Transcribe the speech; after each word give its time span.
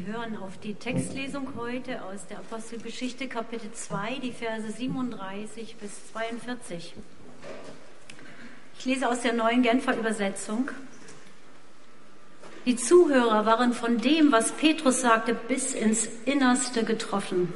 Sie 0.00 0.10
hören 0.10 0.36
auf 0.36 0.56
die 0.58 0.74
Textlesung 0.74 1.48
heute 1.58 2.02
aus 2.02 2.26
der 2.26 2.38
Apostelgeschichte 2.38 3.28
Kapitel 3.28 3.70
2, 3.70 4.20
die 4.22 4.32
Verse 4.32 4.70
37 4.70 5.76
bis 5.76 6.10
42. 6.12 6.94
Ich 8.78 8.84
lese 8.86 9.08
aus 9.08 9.20
der 9.20 9.34
neuen 9.34 9.62
Genfer 9.62 9.98
Übersetzung. 9.98 10.70
Die 12.64 12.76
Zuhörer 12.76 13.44
waren 13.44 13.74
von 13.74 13.98
dem, 13.98 14.32
was 14.32 14.52
Petrus 14.52 15.02
sagte, 15.02 15.34
bis 15.34 15.74
ins 15.74 16.08
Innerste 16.24 16.84
getroffen. 16.84 17.52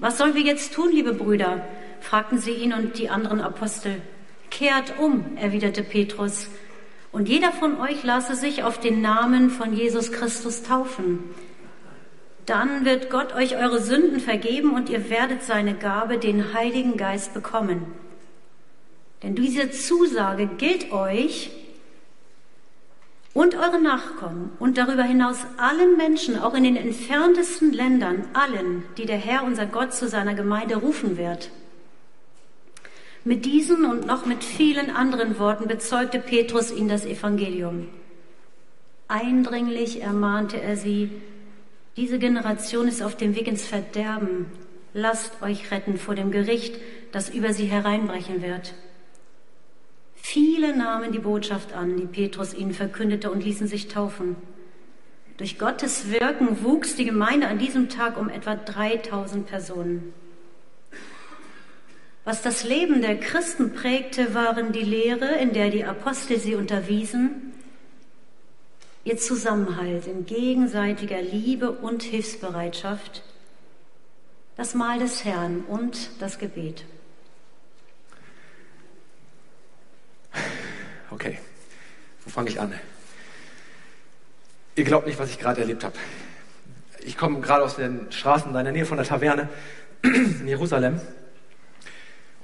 Was 0.00 0.18
sollen 0.18 0.34
wir 0.34 0.42
jetzt 0.42 0.74
tun, 0.74 0.90
liebe 0.90 1.12
Brüder? 1.12 1.64
fragten 2.00 2.38
sie 2.38 2.52
ihn 2.52 2.72
und 2.72 2.98
die 2.98 3.10
anderen 3.10 3.40
Apostel. 3.40 4.02
Kehrt 4.50 4.98
um, 4.98 5.36
erwiderte 5.36 5.84
Petrus, 5.84 6.48
und 7.12 7.28
jeder 7.28 7.52
von 7.52 7.80
euch 7.80 8.02
lasse 8.02 8.34
sich 8.34 8.64
auf 8.64 8.80
den 8.80 9.02
Namen 9.02 9.50
von 9.50 9.72
Jesus 9.72 10.10
Christus 10.10 10.64
taufen. 10.64 11.20
Dann 12.46 12.84
wird 12.84 13.10
Gott 13.10 13.34
euch 13.34 13.56
eure 13.56 13.80
Sünden 13.80 14.20
vergeben 14.20 14.74
und 14.74 14.88
ihr 14.88 15.10
werdet 15.10 15.42
seine 15.42 15.74
Gabe, 15.74 16.18
den 16.18 16.54
Heiligen 16.54 16.96
Geist, 16.96 17.34
bekommen. 17.34 17.82
Denn 19.22 19.34
diese 19.34 19.70
Zusage 19.72 20.46
gilt 20.46 20.92
euch 20.92 21.50
und 23.34 23.56
eure 23.56 23.80
Nachkommen 23.80 24.52
und 24.60 24.78
darüber 24.78 25.02
hinaus 25.02 25.38
allen 25.56 25.96
Menschen, 25.96 26.38
auch 26.38 26.54
in 26.54 26.62
den 26.62 26.76
entferntesten 26.76 27.72
Ländern, 27.72 28.24
allen, 28.32 28.84
die 28.96 29.06
der 29.06 29.18
Herr, 29.18 29.42
unser 29.42 29.66
Gott, 29.66 29.92
zu 29.92 30.08
seiner 30.08 30.34
Gemeinde 30.34 30.76
rufen 30.76 31.16
wird. 31.18 31.50
Mit 33.24 33.44
diesen 33.44 33.84
und 33.84 34.06
noch 34.06 34.24
mit 34.24 34.44
vielen 34.44 34.94
anderen 34.94 35.40
Worten 35.40 35.66
bezeugte 35.66 36.20
Petrus 36.20 36.70
ihnen 36.70 36.88
das 36.88 37.04
Evangelium. 37.04 37.88
Eindringlich 39.08 40.00
ermahnte 40.00 40.60
er 40.60 40.76
sie, 40.76 41.10
diese 41.96 42.18
Generation 42.18 42.88
ist 42.88 43.02
auf 43.02 43.16
dem 43.16 43.34
Weg 43.34 43.48
ins 43.48 43.66
Verderben. 43.66 44.46
Lasst 44.92 45.42
euch 45.42 45.70
retten 45.70 45.96
vor 45.96 46.14
dem 46.14 46.30
Gericht, 46.30 46.76
das 47.12 47.30
über 47.30 47.52
sie 47.52 47.66
hereinbrechen 47.66 48.42
wird. 48.42 48.74
Viele 50.14 50.76
nahmen 50.76 51.12
die 51.12 51.18
Botschaft 51.18 51.72
an, 51.72 51.96
die 51.96 52.06
Petrus 52.06 52.52
ihnen 52.52 52.72
verkündete 52.72 53.30
und 53.30 53.44
ließen 53.44 53.66
sich 53.66 53.88
taufen. 53.88 54.36
Durch 55.36 55.58
Gottes 55.58 56.10
Wirken 56.10 56.64
wuchs 56.64 56.96
die 56.96 57.04
Gemeinde 57.04 57.46
an 57.48 57.58
diesem 57.58 57.88
Tag 57.88 58.18
um 58.18 58.28
etwa 58.28 58.56
3000 58.56 59.46
Personen. 59.46 60.12
Was 62.24 62.42
das 62.42 62.64
Leben 62.64 63.02
der 63.02 63.20
Christen 63.20 63.72
prägte, 63.72 64.34
waren 64.34 64.72
die 64.72 64.80
Lehre, 64.80 65.36
in 65.36 65.52
der 65.52 65.70
die 65.70 65.84
Apostel 65.84 66.40
sie 66.40 66.56
unterwiesen, 66.56 67.52
ihr 69.06 69.16
Zusammenhalt 69.16 70.06
in 70.06 70.26
gegenseitiger 70.26 71.22
Liebe 71.22 71.70
und 71.70 72.02
Hilfsbereitschaft, 72.02 73.22
das 74.56 74.74
Mahl 74.74 74.98
des 74.98 75.24
Herrn 75.24 75.60
und 75.68 76.10
das 76.20 76.38
Gebet. 76.38 76.84
Okay, 81.10 81.38
wo 82.24 82.30
fange 82.30 82.50
ich 82.50 82.60
an? 82.60 82.74
Ihr 84.74 84.84
glaubt 84.84 85.06
nicht, 85.06 85.18
was 85.18 85.30
ich 85.30 85.38
gerade 85.38 85.60
erlebt 85.60 85.84
habe. 85.84 85.94
Ich 87.04 87.16
komme 87.16 87.40
gerade 87.40 87.64
aus 87.64 87.76
den 87.76 88.10
Straßen 88.10 88.54
in 88.54 88.64
der 88.64 88.72
Nähe 88.72 88.84
von 88.84 88.98
der 88.98 89.06
Taverne 89.06 89.48
in 90.02 90.48
Jerusalem 90.48 91.00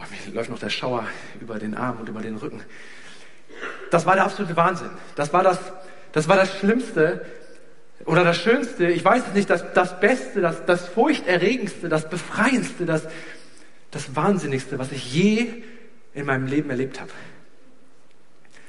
Oh, 0.02 0.05
mir 0.28 0.34
läuft 0.34 0.50
noch 0.50 0.58
der 0.58 0.70
Schauer 0.70 1.06
über 1.40 1.58
den 1.58 1.77
Arm 1.77 1.98
und 2.00 2.08
über 2.08 2.20
den 2.20 2.36
Rücken. 2.36 2.62
Das 3.90 4.05
war 4.05 4.14
der 4.14 4.24
absolute 4.24 4.56
Wahnsinn. 4.56 4.90
Das 5.14 5.33
war 5.33 5.44
das, 5.44 5.58
das 6.12 6.28
war 6.28 6.36
das 6.36 6.56
Schlimmste 6.58 7.24
oder 8.05 8.24
das 8.24 8.36
Schönste, 8.36 8.86
ich 8.86 9.05
weiß 9.05 9.22
es 9.28 9.34
nicht, 9.34 9.50
das, 9.50 9.64
das 9.74 10.00
Beste, 10.00 10.41
das, 10.41 10.64
das 10.66 10.88
Furchterregendste, 10.88 11.88
das 11.88 12.08
Befreiendste, 12.08 12.84
das, 12.84 13.06
das 13.91 14.16
Wahnsinnigste, 14.16 14.78
was 14.78 14.92
ich 14.92 15.12
je 15.12 15.46
in 16.14 16.27
meinem 16.27 16.46
Leben 16.46 16.70
erlebt 16.70 17.00
habe. 17.00 17.11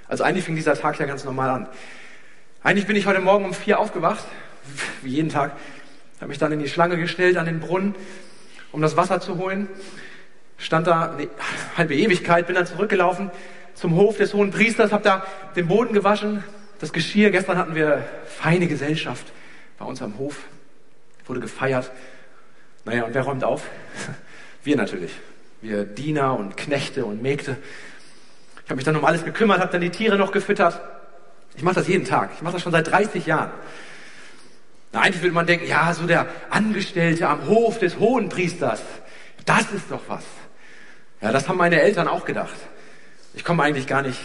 Also 0.08 0.24
eigentlich 0.24 0.46
fing 0.46 0.56
dieser 0.56 0.76
Tag 0.76 1.00
ja 1.00 1.06
ganz 1.06 1.24
normal 1.24 1.50
an. 1.50 1.70
Eigentlich 2.62 2.88
bin 2.88 2.96
ich 2.96 3.06
heute 3.06 3.20
Morgen 3.20 3.46
um 3.46 3.54
vier 3.54 3.80
aufgewacht, 3.80 4.24
wie 5.02 5.10
jeden 5.10 5.30
Tag, 5.30 5.54
habe 6.18 6.30
mich 6.30 6.38
dann 6.38 6.52
in 6.52 6.60
die 6.60 6.70
Schlange 6.70 6.98
gestellt 6.98 7.38
an 7.38 7.46
den 7.46 7.60
Brunnen, 7.60 7.96
um 8.72 8.82
das 8.82 8.96
Wasser 8.96 9.20
zu 9.20 9.38
holen 9.38 9.68
stand 10.64 10.88
da 10.88 11.12
eine 11.12 11.28
halbe 11.78 11.96
Ewigkeit, 11.96 12.48
bin 12.48 12.56
dann 12.56 12.66
zurückgelaufen 12.66 13.32
zum 13.74 13.96
Hof 13.96 14.18
des 14.18 14.34
hohen 14.34 14.52
Priesters, 14.52 14.92
habe 14.92 15.04
da 15.04 15.26
den 15.56 15.68
Boden 15.68 15.94
gewaschen, 15.94 16.44
das 16.80 16.94
Geschirr. 16.94 17.32
Gestern 17.32 17.58
hatten 17.58 17.76
wir 17.76 18.04
feine 18.26 18.68
Gesellschaft 18.68 19.32
bei 19.78 19.86
uns 19.86 20.02
am 20.02 20.18
Hof, 20.18 20.40
wurde 21.26 21.40
gefeiert. 21.40 21.92
Naja, 22.86 23.06
und 23.06 23.14
wer 23.14 23.22
räumt 23.22 23.44
auf? 23.44 23.64
Wir 24.64 24.78
natürlich. 24.78 25.12
Wir 25.62 25.84
Diener 25.84 26.38
und 26.38 26.56
Knechte 26.56 27.06
und 27.06 27.22
Mägde. 27.22 27.58
Ich 28.64 28.70
habe 28.70 28.76
mich 28.76 28.86
dann 28.86 28.96
um 28.96 29.04
alles 29.04 29.26
gekümmert, 29.26 29.60
habe 29.60 29.72
dann 29.72 29.82
die 29.82 29.90
Tiere 29.90 30.18
noch 30.18 30.32
gefüttert. 30.32 30.80
Ich 31.56 31.64
mache 31.64 31.76
das 31.76 31.88
jeden 31.88 32.06
Tag. 32.06 32.32
Ich 32.36 32.42
mache 32.42 32.54
das 32.54 32.62
schon 32.62 32.72
seit 32.72 32.90
30 32.90 33.26
Jahren. 33.26 33.52
Na, 34.94 35.02
eigentlich 35.02 35.22
würde 35.22 35.34
man 35.34 35.48
denken, 35.48 35.68
ja, 35.68 35.94
so 35.94 36.06
der 36.06 36.28
Angestellte 36.50 37.28
am 37.28 37.48
Hof 37.48 37.80
des 37.80 38.00
hohen 38.00 38.30
Priesters, 38.30 38.82
das 39.46 39.72
ist 39.72 39.90
doch 39.90 40.02
was. 40.08 40.24
Ja, 41.22 41.32
das 41.32 41.48
haben 41.50 41.58
meine 41.58 41.82
Eltern 41.82 42.08
auch 42.08 42.26
gedacht. 42.26 42.56
Ich 43.34 43.44
komme 43.44 43.64
eigentlich 43.64 43.88
gar 43.88 44.02
nicht 44.02 44.20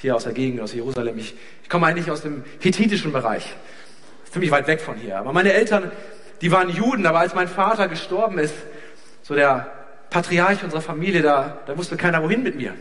hier 0.00 0.14
aus 0.14 0.24
der 0.24 0.32
Gegend, 0.32 0.60
aus 0.60 0.72
Jerusalem. 0.72 1.18
Ich, 1.18 1.34
ich 1.62 1.68
komme 1.68 1.86
eigentlich 1.86 2.10
aus 2.10 2.22
dem 2.22 2.44
hethitischen 2.60 3.12
Bereich. 3.12 3.54
Ziemlich 4.30 4.50
weit 4.50 4.66
weg 4.66 4.80
von 4.80 4.96
hier. 4.96 5.18
Aber 5.18 5.32
meine 5.32 5.52
Eltern, 5.52 5.90
die 6.40 6.50
waren 6.50 6.68
Juden, 6.68 7.06
aber 7.06 7.20
als 7.20 7.34
mein 7.34 7.48
Vater 7.48 7.88
gestorben 7.88 8.38
ist, 8.38 8.54
so 9.22 9.34
der 9.34 9.72
Patriarch 10.10 10.62
unserer 10.62 10.82
Familie, 10.82 11.22
da, 11.22 11.58
da 11.66 11.76
wusste 11.76 11.96
keiner 11.96 12.22
wohin 12.22 12.42
mit 12.42 12.56
mir. 12.56 12.74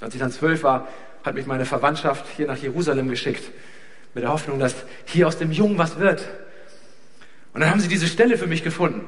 Als 0.00 0.14
ich 0.14 0.20
dann 0.20 0.32
zwölf 0.32 0.62
war, 0.62 0.88
hat 1.24 1.34
mich 1.34 1.46
meine 1.46 1.64
Verwandtschaft 1.64 2.24
hier 2.36 2.46
nach 2.46 2.56
Jerusalem 2.56 3.08
geschickt, 3.08 3.44
mit 4.14 4.24
der 4.24 4.32
Hoffnung, 4.32 4.58
dass 4.58 4.74
hier 5.06 5.28
aus 5.28 5.38
dem 5.38 5.52
Jungen 5.52 5.78
was 5.78 5.98
wird. 5.98 6.28
Und 7.54 7.60
dann 7.60 7.70
haben 7.70 7.80
sie 7.80 7.88
diese 7.88 8.08
Stelle 8.08 8.36
für 8.36 8.46
mich 8.46 8.64
gefunden, 8.64 9.06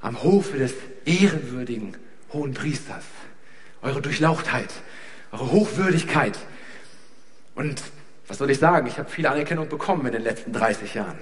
am 0.00 0.22
Hofe 0.22 0.58
des 0.58 0.74
ehrenwürdigen 1.04 1.96
hohen 2.32 2.54
Priesters, 2.54 3.04
eure 3.82 4.00
Durchlauchtheit, 4.00 4.70
eure 5.32 5.50
Hochwürdigkeit. 5.50 6.38
Und 7.54 7.82
was 8.28 8.38
soll 8.38 8.50
ich 8.50 8.58
sagen? 8.58 8.86
Ich 8.86 8.98
habe 8.98 9.10
viel 9.10 9.26
Anerkennung 9.26 9.68
bekommen 9.68 10.06
in 10.06 10.12
den 10.12 10.22
letzten 10.22 10.52
30 10.52 10.94
Jahren. 10.94 11.18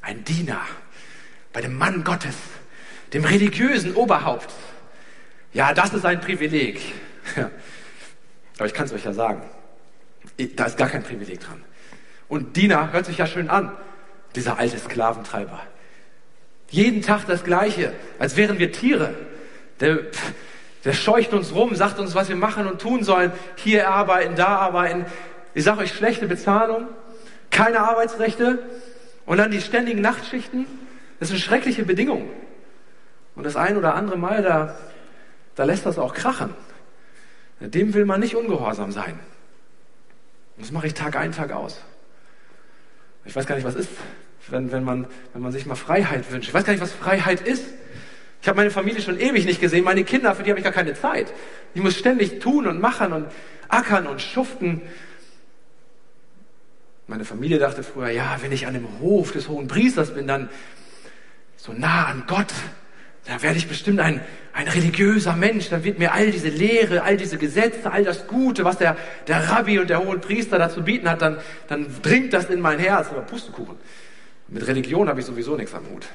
Ein 0.00 0.24
Diener 0.24 0.60
bei 1.52 1.60
dem 1.60 1.76
Mann 1.76 2.04
Gottes, 2.04 2.36
dem 3.12 3.24
religiösen 3.24 3.94
Oberhaupt. 3.94 4.50
Ja, 5.52 5.74
das 5.74 5.92
ist 5.92 6.04
ein 6.04 6.20
Privileg. 6.20 6.80
Aber 8.58 8.66
ich 8.66 8.74
kann 8.74 8.86
es 8.86 8.92
euch 8.92 9.04
ja 9.04 9.12
sagen. 9.12 9.42
Da 10.56 10.64
ist 10.64 10.78
gar 10.78 10.88
kein 10.88 11.02
Privileg 11.02 11.40
dran. 11.40 11.62
Und 12.28 12.56
Diener 12.56 12.92
hört 12.92 13.06
sich 13.06 13.18
ja 13.18 13.26
schön 13.26 13.50
an, 13.50 13.72
dieser 14.34 14.58
alte 14.58 14.78
Sklaventreiber. 14.78 15.60
Jeden 16.70 17.02
Tag 17.02 17.26
das 17.26 17.44
Gleiche, 17.44 17.92
als 18.18 18.36
wären 18.36 18.58
wir 18.58 18.72
Tiere. 18.72 19.14
Der, 19.80 19.98
der 20.84 20.92
scheucht 20.92 21.32
uns 21.32 21.54
rum, 21.54 21.74
sagt 21.74 21.98
uns, 21.98 22.14
was 22.14 22.28
wir 22.28 22.36
machen 22.36 22.66
und 22.66 22.80
tun 22.80 23.04
sollen. 23.04 23.32
Hier 23.56 23.88
arbeiten, 23.88 24.34
da 24.34 24.48
arbeiten. 24.48 25.06
Ich 25.54 25.64
sage 25.64 25.80
euch 25.80 25.92
schlechte 25.92 26.26
Bezahlung, 26.26 26.88
keine 27.50 27.80
Arbeitsrechte 27.80 28.58
und 29.26 29.38
dann 29.38 29.50
die 29.50 29.60
ständigen 29.60 30.00
Nachtschichten. 30.00 30.66
Das 31.20 31.28
sind 31.28 31.38
schreckliche 31.38 31.84
Bedingungen. 31.84 32.28
Und 33.36 33.44
das 33.44 33.56
ein 33.56 33.76
oder 33.76 33.94
andere 33.94 34.18
Mal, 34.18 34.42
da, 34.42 34.76
da 35.54 35.64
lässt 35.64 35.86
das 35.86 35.98
auch 35.98 36.14
krachen. 36.14 36.54
Dem 37.60 37.94
will 37.94 38.04
man 38.04 38.20
nicht 38.20 38.34
ungehorsam 38.34 38.90
sein. 38.90 39.18
Und 40.56 40.66
das 40.66 40.72
mache 40.72 40.88
ich 40.88 40.94
Tag 40.94 41.16
ein, 41.16 41.32
Tag 41.32 41.52
aus. 41.52 41.80
Ich 43.24 43.36
weiß 43.36 43.46
gar 43.46 43.54
nicht, 43.54 43.64
was 43.64 43.76
ist, 43.76 43.88
wenn, 44.48 44.72
wenn, 44.72 44.82
man, 44.82 45.06
wenn 45.32 45.42
man 45.42 45.52
sich 45.52 45.64
mal 45.64 45.76
Freiheit 45.76 46.30
wünscht. 46.32 46.48
Ich 46.48 46.54
weiß 46.54 46.64
gar 46.64 46.72
nicht, 46.72 46.82
was 46.82 46.92
Freiheit 46.92 47.40
ist. 47.40 47.64
Ich 48.42 48.48
habe 48.48 48.56
meine 48.56 48.72
Familie 48.72 49.00
schon 49.00 49.20
ewig 49.20 49.44
nicht 49.44 49.60
gesehen. 49.60 49.84
Meine 49.84 50.02
Kinder, 50.02 50.34
für 50.34 50.42
die 50.42 50.50
habe 50.50 50.58
ich 50.58 50.64
gar 50.64 50.72
keine 50.72 50.94
Zeit. 50.94 51.32
Ich 51.74 51.80
muss 51.80 51.96
ständig 51.96 52.40
tun 52.40 52.66
und 52.66 52.80
machen 52.80 53.12
und 53.12 53.28
ackern 53.68 54.08
und 54.08 54.20
schuften. 54.20 54.82
Meine 57.06 57.24
Familie 57.24 57.60
dachte 57.60 57.84
früher, 57.84 58.10
ja, 58.10 58.36
wenn 58.40 58.50
ich 58.50 58.66
an 58.66 58.74
dem 58.74 58.98
Hof 58.98 59.30
des 59.30 59.48
hohen 59.48 59.68
Priesters 59.68 60.12
bin, 60.12 60.26
dann 60.26 60.48
so 61.56 61.72
nah 61.72 62.06
an 62.06 62.24
Gott, 62.26 62.52
dann 63.26 63.40
werde 63.42 63.58
ich 63.58 63.68
bestimmt 63.68 64.00
ein, 64.00 64.20
ein 64.52 64.66
religiöser 64.66 65.36
Mensch. 65.36 65.68
Dann 65.68 65.84
wird 65.84 66.00
mir 66.00 66.12
all 66.12 66.32
diese 66.32 66.48
Lehre, 66.48 67.04
all 67.04 67.16
diese 67.16 67.38
Gesetze, 67.38 67.92
all 67.92 68.02
das 68.02 68.26
Gute, 68.26 68.64
was 68.64 68.76
der, 68.76 68.96
der 69.28 69.50
Rabbi 69.50 69.78
und 69.78 69.88
der 69.88 70.04
hohe 70.04 70.18
Priester 70.18 70.58
dazu 70.58 70.82
bieten 70.82 71.08
hat, 71.08 71.22
dann, 71.22 71.38
dann 71.68 71.86
dringt 72.02 72.32
das 72.32 72.46
in 72.46 72.60
mein 72.60 72.80
Herz. 72.80 73.06
Aber 73.10 73.20
Pustekuchen. 73.20 73.76
Mit 74.48 74.66
Religion 74.66 75.08
habe 75.08 75.20
ich 75.20 75.26
sowieso 75.26 75.56
nichts 75.56 75.72
am 75.74 75.88
Hut. 75.88 76.08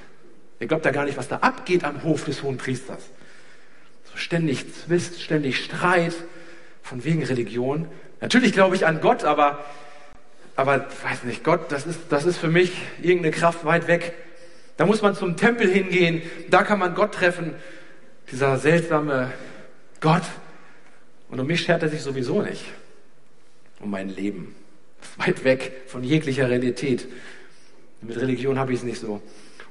Ihr 0.59 0.67
glaubt 0.67 0.85
ja 0.85 0.91
gar 0.91 1.05
nicht, 1.05 1.17
was 1.17 1.27
da 1.27 1.37
abgeht 1.37 1.83
am 1.83 2.03
Hof 2.03 2.25
des 2.25 2.43
hohen 2.43 2.57
Priesters. 2.57 3.01
So 4.11 4.17
ständig 4.17 4.73
Zwist, 4.73 5.21
ständig 5.21 5.63
Streit 5.63 6.15
von 6.81 7.03
wegen 7.03 7.23
Religion. 7.23 7.87
Natürlich 8.21 8.53
glaube 8.53 8.75
ich 8.75 8.85
an 8.85 9.01
Gott, 9.01 9.23
aber 9.23 9.63
aber 10.57 10.87
weiß 11.03 11.23
nicht, 11.23 11.43
Gott, 11.43 11.71
das 11.71 11.85
ist, 11.85 11.99
das 12.09 12.25
ist 12.25 12.37
für 12.37 12.49
mich 12.49 12.71
irgendeine 13.01 13.31
Kraft 13.31 13.63
weit 13.63 13.87
weg. 13.87 14.13
Da 14.75 14.87
muss 14.87 15.03
man 15.03 15.15
zum 15.15 15.37
Tempel 15.37 15.69
hingehen, 15.69 16.23
da 16.49 16.63
kann 16.63 16.79
man 16.79 16.95
Gott 16.95 17.13
treffen. 17.13 17.53
Dieser 18.31 18.57
seltsame 18.57 19.31
Gott. 20.01 20.23
Und 21.29 21.39
um 21.39 21.45
mich 21.45 21.61
schert 21.61 21.83
er 21.83 21.89
sich 21.89 22.01
sowieso 22.01 22.41
nicht. 22.41 22.65
Um 23.79 23.91
mein 23.91 24.09
Leben. 24.09 24.55
Weit 25.17 25.43
weg 25.43 25.83
von 25.85 26.03
jeglicher 26.03 26.49
Realität. 26.49 27.07
Mit 28.01 28.19
Religion 28.19 28.57
habe 28.57 28.73
ich 28.73 28.79
es 28.79 28.85
nicht 28.85 28.99
so. 28.99 29.21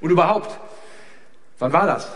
Und 0.00 0.10
überhaupt, 0.10 0.56
wann 1.58 1.72
war 1.72 1.86
das? 1.86 2.08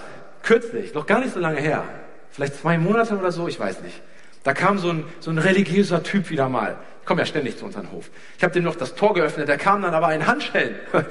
Kürzlich, 0.43 0.95
noch 0.95 1.07
gar 1.07 1.21
nicht 1.21 1.35
so 1.35 1.41
lange 1.41 1.61
her. 1.61 1.85
Vielleicht 2.31 2.57
zwei 2.57 2.79
Monate 2.79 3.17
oder 3.17 3.33
so, 3.33 3.49
ich 3.49 3.59
weiß 3.59 3.83
nicht. 3.83 4.01
Da 4.43 4.55
kam 4.55 4.79
so 4.79 4.91
ein, 4.91 5.05
so 5.21 5.31
ein 5.31 5.39
religiöser 5.39 6.03
Typ 6.03 6.31
wieder 6.31 6.49
mal. 6.49 6.77
Ich 7.01 7.07
komme 7.07 7.21
ja 7.21 7.27
ständig 7.27 7.59
zu 7.59 7.65
unserem 7.65 7.91
Hof. 7.93 8.11
Ich 8.39 8.45
habe 8.45 8.55
dem 8.55 8.65
noch 8.65 8.77
das 8.77 8.95
Tor 8.95 9.15
geöffnet, 9.15 9.49
der 9.49 9.59
kam 9.59 9.83
dann 9.83 9.95
aber 9.95 10.07
ein 10.09 10.27
Handschellen. 10.27 10.77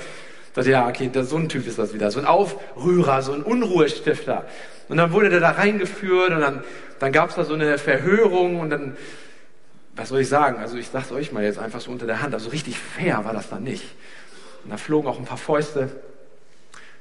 Dachte, 0.53 0.71
ja, 0.71 0.87
okay, 0.87 1.11
so 1.21 1.37
ein 1.37 1.47
Typ 1.47 1.67
ist 1.67 1.77
das 1.77 1.93
wieder. 1.93 2.09
So 2.09 2.19
ein 2.19 2.25
Aufrührer, 2.25 3.21
so 3.21 3.33
ein 3.33 3.43
Unruhestifter. 3.43 4.45
Und 4.87 4.97
dann 4.97 5.11
wurde 5.13 5.29
der 5.29 5.39
da 5.39 5.51
reingeführt 5.51 6.31
und 6.31 6.41
dann, 6.41 6.63
dann 6.99 7.11
gab 7.11 7.29
es 7.29 7.35
da 7.35 7.43
so 7.43 7.53
eine 7.53 7.77
Verhörung 7.77 8.59
und 8.59 8.71
dann, 8.71 8.97
was 9.95 10.09
soll 10.09 10.21
ich 10.21 10.29
sagen? 10.29 10.57
Also 10.59 10.77
ich 10.77 10.87
sag's 10.87 11.11
euch 11.11 11.31
mal 11.31 11.43
jetzt 11.43 11.59
einfach 11.59 11.81
so 11.81 11.91
unter 11.91 12.07
der 12.07 12.21
Hand. 12.21 12.33
Also 12.33 12.49
richtig 12.49 12.79
fair 12.79 13.23
war 13.25 13.33
das 13.33 13.49
dann 13.49 13.63
nicht. 13.63 13.85
Und 14.63 14.71
da 14.71 14.77
flogen 14.77 15.07
auch 15.07 15.19
ein 15.19 15.25
paar 15.25 15.37
Fäuste. 15.37 15.89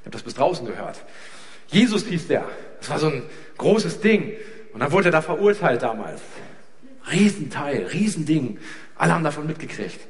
Habe 0.09 0.17
das 0.17 0.23
bis 0.23 0.37
draußen 0.37 0.67
gehört. 0.67 1.05
Jesus 1.67 2.07
hieß 2.07 2.29
der. 2.29 2.47
Das 2.81 2.89
war 2.89 2.99
so 2.99 3.09
ein 3.09 3.25
großes 3.59 4.01
Ding. 4.01 4.33
Und 4.73 4.81
dann 4.81 4.91
wurde 4.91 5.09
er 5.09 5.13
da 5.13 5.21
verurteilt 5.21 5.83
damals. 5.83 6.23
Riesenteil, 7.13 7.85
Riesending. 7.93 8.59
Alle 8.97 9.13
haben 9.13 9.23
davon 9.23 9.47
mitgekriegt. 9.47 10.01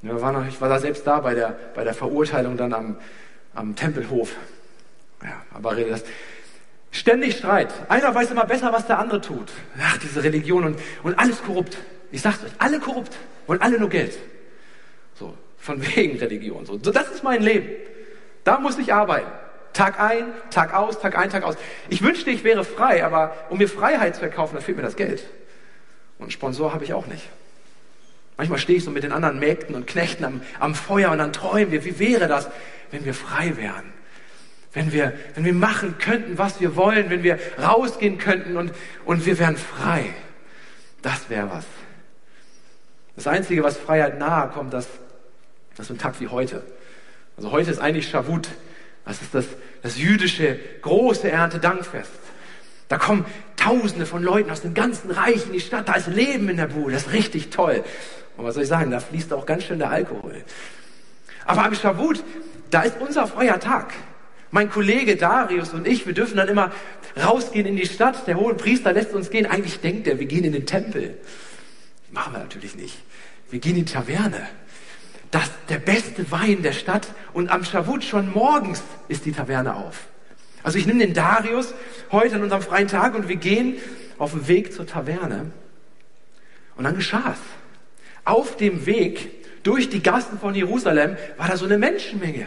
Ich 0.00 0.10
war 0.10 0.68
da 0.70 0.78
selbst 0.78 1.06
da 1.06 1.20
bei 1.20 1.34
der, 1.34 1.58
bei 1.74 1.84
der 1.84 1.92
Verurteilung 1.92 2.56
dann 2.56 2.72
am, 2.72 2.96
am 3.52 3.76
Tempelhof. 3.76 4.34
Ja, 5.22 5.42
aber 5.52 5.74
das, 5.74 6.04
ständig 6.90 7.36
Streit. 7.36 7.74
Einer 7.90 8.14
weiß 8.14 8.30
immer 8.30 8.46
besser, 8.46 8.72
was 8.72 8.86
der 8.86 8.98
andere 8.98 9.20
tut. 9.20 9.52
Ach, 9.78 9.98
diese 9.98 10.24
Religion 10.24 10.64
und, 10.64 10.78
und 11.02 11.18
alles 11.18 11.42
korrupt. 11.42 11.76
Ich 12.12 12.22
sag's 12.22 12.42
euch, 12.44 12.52
alle 12.56 12.80
korrupt. 12.80 13.14
Wollen 13.46 13.60
alle 13.60 13.78
nur 13.78 13.90
Geld. 13.90 14.16
So, 15.16 15.36
von 15.58 15.86
wegen 15.96 16.18
Religion. 16.18 16.64
So 16.64 16.78
das 16.78 17.10
ist 17.10 17.22
mein 17.22 17.42
Leben. 17.42 17.68
Da 18.48 18.58
muss 18.58 18.78
ich 18.78 18.94
arbeiten. 18.94 19.30
Tag 19.74 20.00
ein, 20.00 20.24
Tag 20.48 20.72
aus, 20.72 20.98
Tag 20.98 21.18
ein, 21.18 21.28
Tag 21.28 21.42
aus. 21.42 21.56
Ich 21.90 22.00
wünschte, 22.00 22.30
ich 22.30 22.44
wäre 22.44 22.64
frei, 22.64 23.04
aber 23.04 23.36
um 23.50 23.58
mir 23.58 23.68
Freiheit 23.68 24.16
zu 24.16 24.22
erkaufen, 24.22 24.54
da 24.54 24.62
fehlt 24.62 24.78
mir 24.78 24.82
das 24.82 24.96
Geld. 24.96 25.22
Und 26.16 26.22
einen 26.22 26.30
Sponsor 26.30 26.72
habe 26.72 26.82
ich 26.82 26.94
auch 26.94 27.06
nicht. 27.08 27.28
Manchmal 28.38 28.58
stehe 28.58 28.78
ich 28.78 28.84
so 28.84 28.90
mit 28.90 29.02
den 29.02 29.12
anderen 29.12 29.38
Mägden 29.38 29.74
und 29.74 29.86
Knechten 29.86 30.24
am, 30.24 30.40
am 30.60 30.74
Feuer 30.74 31.10
und 31.10 31.18
dann 31.18 31.34
träumen 31.34 31.72
wir, 31.72 31.84
wie 31.84 31.98
wäre 31.98 32.26
das, 32.26 32.48
wenn 32.90 33.04
wir 33.04 33.12
frei 33.12 33.54
wären? 33.58 33.92
Wenn 34.72 34.92
wir, 34.92 35.12
wenn 35.34 35.44
wir 35.44 35.52
machen 35.52 35.98
könnten, 35.98 36.38
was 36.38 36.58
wir 36.58 36.74
wollen, 36.74 37.10
wenn 37.10 37.22
wir 37.22 37.38
rausgehen 37.62 38.16
könnten 38.16 38.56
und, 38.56 38.72
und 39.04 39.26
wir 39.26 39.38
wären 39.38 39.58
frei. 39.58 40.06
Das 41.02 41.28
wäre 41.28 41.50
was. 41.50 41.66
Das 43.14 43.26
Einzige, 43.26 43.62
was 43.62 43.76
Freiheit 43.76 44.18
nahe 44.18 44.48
kommt, 44.48 44.72
das, 44.72 44.88
das 45.76 45.84
ist 45.84 45.90
ein 45.90 45.98
Tag 45.98 46.18
wie 46.18 46.28
heute. 46.28 46.62
Also 47.38 47.52
heute 47.52 47.70
ist 47.70 47.78
eigentlich 47.78 48.08
Shavut. 48.08 48.48
Das 49.04 49.22
ist 49.22 49.32
das, 49.32 49.46
das 49.80 49.96
jüdische 49.96 50.58
große 50.82 51.30
Erntedankfest. 51.30 52.10
Da 52.88 52.98
kommen 52.98 53.24
Tausende 53.56 54.06
von 54.06 54.22
Leuten 54.22 54.50
aus 54.50 54.62
dem 54.62 54.74
ganzen 54.74 55.10
Reich 55.10 55.46
in 55.46 55.52
die 55.52 55.60
Stadt. 55.60 55.88
Da 55.88 55.94
ist 55.94 56.08
Leben 56.08 56.48
in 56.48 56.56
der 56.56 56.66
Bude. 56.66 56.92
Das 56.92 57.06
ist 57.06 57.12
richtig 57.12 57.50
toll. 57.50 57.84
Und 58.36 58.44
was 58.44 58.54
soll 58.54 58.64
ich 58.64 58.68
sagen? 58.68 58.90
Da 58.90 58.98
fließt 58.98 59.32
auch 59.32 59.46
ganz 59.46 59.64
schön 59.64 59.78
der 59.78 59.90
Alkohol. 59.90 60.42
Aber 61.44 61.64
am 61.64 61.74
Schavut, 61.74 62.24
da 62.70 62.82
ist 62.82 62.96
unser 63.00 63.26
freier 63.26 63.60
Tag. 63.60 63.92
Mein 64.50 64.68
Kollege 64.70 65.16
Darius 65.16 65.74
und 65.74 65.86
ich, 65.86 66.06
wir 66.06 66.14
dürfen 66.14 66.36
dann 66.36 66.48
immer 66.48 66.72
rausgehen 67.22 67.66
in 67.66 67.76
die 67.76 67.86
Stadt. 67.86 68.26
Der 68.26 68.36
hohe 68.36 68.54
Priester 68.54 68.92
lässt 68.92 69.12
uns 69.12 69.30
gehen. 69.30 69.46
Eigentlich 69.46 69.80
denkt 69.80 70.08
er, 70.08 70.18
wir 70.18 70.26
gehen 70.26 70.44
in 70.44 70.52
den 70.52 70.66
Tempel. 70.66 71.16
Machen 72.10 72.32
wir 72.32 72.40
natürlich 72.40 72.74
nicht. 72.74 72.96
Wir 73.50 73.60
gehen 73.60 73.76
in 73.76 73.84
die 73.84 73.92
Taverne. 73.92 74.48
Das 75.30 75.50
der 75.68 75.78
beste 75.78 76.30
Wein 76.30 76.62
der 76.62 76.72
Stadt. 76.72 77.08
Und 77.32 77.50
am 77.50 77.64
Schavut 77.64 78.04
schon 78.04 78.32
morgens 78.32 78.82
ist 79.08 79.26
die 79.26 79.32
Taverne 79.32 79.74
auf. 79.74 80.06
Also 80.62 80.78
ich 80.78 80.86
nehme 80.86 81.00
den 81.00 81.14
Darius 81.14 81.74
heute 82.10 82.36
an 82.36 82.42
unserem 82.42 82.62
freien 82.62 82.88
Tag 82.88 83.14
und 83.14 83.28
wir 83.28 83.36
gehen 83.36 83.76
auf 84.18 84.32
dem 84.32 84.48
Weg 84.48 84.72
zur 84.72 84.86
Taverne. 84.86 85.50
Und 86.76 86.84
dann 86.84 86.94
geschah 86.94 87.32
es. 87.32 87.38
Auf 88.24 88.56
dem 88.56 88.86
Weg 88.86 89.62
durch 89.62 89.90
die 89.90 90.02
Gassen 90.02 90.38
von 90.38 90.54
Jerusalem 90.54 91.16
war 91.36 91.48
da 91.48 91.56
so 91.56 91.64
eine 91.64 91.78
Menschenmenge. 91.78 92.46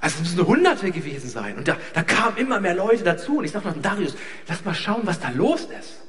Also 0.00 0.16
es 0.22 0.30
müssen 0.30 0.46
Hunderte 0.46 0.90
gewesen 0.90 1.28
sein. 1.28 1.56
Und 1.58 1.68
da, 1.68 1.76
da 1.92 2.02
kamen 2.02 2.36
immer 2.38 2.58
mehr 2.58 2.74
Leute 2.74 3.04
dazu. 3.04 3.38
Und 3.38 3.44
ich 3.44 3.50
sagte 3.50 3.68
noch, 3.68 3.82
Darius, 3.82 4.16
lass 4.48 4.64
mal 4.64 4.74
schauen, 4.74 5.02
was 5.04 5.20
da 5.20 5.30
los 5.30 5.68
ist. 5.78 6.00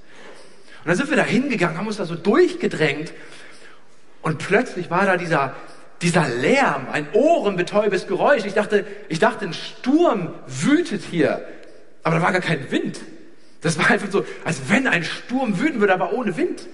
Und 0.84 0.88
dann 0.88 0.96
sind 0.96 1.10
wir 1.10 1.18
da 1.18 1.24
hingegangen, 1.24 1.78
haben 1.78 1.88
uns 1.88 1.98
da 1.98 2.06
so 2.06 2.16
durchgedrängt. 2.16 3.14
Und 4.22 4.38
plötzlich 4.38 4.90
war 4.90 5.06
da 5.06 5.18
dieser, 5.18 5.56
dieser 6.02 6.28
Lärm, 6.28 6.88
ein 6.92 7.08
ohrenbetäubes 7.14 8.08
Geräusch. 8.08 8.46
Ich 8.46 8.54
dachte, 8.54 8.86
ich 9.10 9.20
dachte, 9.20 9.46
ein 9.46 9.54
Sturm 9.54 10.34
wütet 10.48 11.04
hier. 11.04 11.46
Aber 12.04 12.16
da 12.16 12.22
war 12.22 12.32
gar 12.32 12.42
kein 12.42 12.72
Wind. 12.72 13.00
Das 13.62 13.78
war 13.78 13.92
einfach 13.92 14.10
so, 14.10 14.26
als 14.44 14.62
wenn 14.70 14.88
ein 14.88 15.04
Sturm 15.04 15.60
wüten 15.60 15.80
würde, 15.80 15.94
aber 15.94 16.14
ohne 16.14 16.36
Wind. 16.38 16.68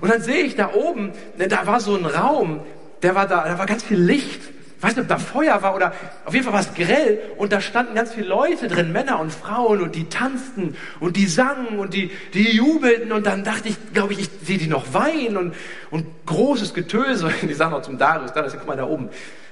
Und 0.00 0.10
dann 0.10 0.22
sehe 0.22 0.44
ich 0.44 0.54
da 0.54 0.74
oben, 0.74 1.12
ne, 1.36 1.48
da 1.48 1.66
war 1.66 1.80
so 1.80 1.96
ein 1.96 2.04
Raum, 2.04 2.60
der 3.02 3.14
war 3.14 3.26
da, 3.26 3.44
da 3.44 3.58
war 3.58 3.66
ganz 3.66 3.82
viel 3.82 3.98
Licht. 3.98 4.40
Weiß 4.86 4.94
nicht, 4.94 5.02
ob 5.02 5.08
da 5.08 5.18
Feuer 5.18 5.60
war 5.62 5.74
oder 5.74 5.92
auf 6.24 6.32
jeden 6.32 6.44
Fall 6.44 6.52
war 6.52 6.60
es 6.60 6.72
grell 6.72 7.18
und 7.38 7.50
da 7.50 7.60
standen 7.60 7.96
ganz 7.96 8.14
viele 8.14 8.28
Leute 8.28 8.68
drin, 8.68 8.92
Männer 8.92 9.18
und 9.18 9.32
Frauen 9.32 9.80
und 9.80 9.96
die 9.96 10.08
tanzten 10.08 10.76
und 11.00 11.16
die 11.16 11.26
sangen 11.26 11.80
und 11.80 11.92
die, 11.92 12.12
die 12.34 12.54
jubelten 12.54 13.10
und 13.10 13.26
dann 13.26 13.42
dachte 13.42 13.68
ich, 13.68 13.76
glaube 13.92 14.12
ich, 14.12 14.20
ich 14.20 14.30
sehe 14.44 14.58
die 14.58 14.68
noch 14.68 14.94
weinen 14.94 15.38
und, 15.38 15.56
und 15.90 16.06
großes 16.26 16.72
Getöse. 16.72 17.32
Die 17.42 17.54
sagen 17.54 17.72
noch 17.72 17.82
zum 17.82 17.98
Darius, 17.98 18.32
Darius, 18.32 18.54
guck 18.56 18.68
mal 18.68 18.76
da 18.76 18.84
oben. 18.84 19.08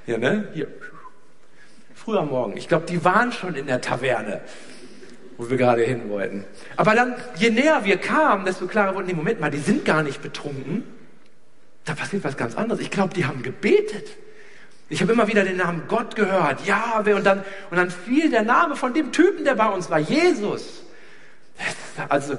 Hier, 0.07 0.19
ne? 0.19 0.51
Hier. 0.55 0.69
Früh 1.97 2.17
am 2.17 2.29
Morgen. 2.29 2.57
Ich 2.57 2.69
glaube, 2.69 2.87
die 2.87 3.05
waren 3.05 3.33
schon 3.33 3.57
in 3.57 3.67
der 3.67 3.81
Taverne, 3.81 4.41
wo 5.37 5.51
wir 5.51 5.57
gerade 5.57 5.83
hin 5.83 6.11
wollten. 6.11 6.45
Aber 6.77 6.95
dann, 6.95 7.17
je 7.35 7.51
näher 7.51 7.85
wir 7.85 7.97
kamen, 7.97 8.45
desto 8.45 8.69
klarer 8.69 8.95
wurde, 8.95 9.09
nee, 9.09 9.15
Moment 9.15 9.41
mal, 9.41 9.51
die 9.51 9.59
sind 9.59 9.85
gar 9.85 10.05
nicht 10.05 10.23
betrunken. 10.23 10.85
Da 11.85 11.95
passiert 11.95 12.23
was 12.23 12.37
ganz 12.37 12.55
anderes. 12.55 12.81
Ich 12.81 12.93
glaube, 12.93 13.15
die 13.15 13.27
haben 13.27 13.43
gebetet. 13.43 14.07
Ich 14.95 15.03
habe 15.03 15.13
immer 15.13 15.27
wieder 15.27 15.43
den 15.43 15.57
Namen 15.57 15.83
Gott 15.89 16.15
gehört, 16.15 16.65
Jahwe, 16.67 17.17
und 17.17 17.27
dann, 17.27 17.41
und 17.69 17.77
dann 17.77 17.91
fiel 17.91 18.31
der 18.31 18.45
Name 18.45 18.77
von 18.77 18.95
dem 18.95 19.11
Typen, 19.11 19.45
der 19.45 19.57
bei 19.57 19.69
uns 19.69 19.91
war, 19.91 19.99
Jesus. 19.99 20.85
Also, 22.09 22.37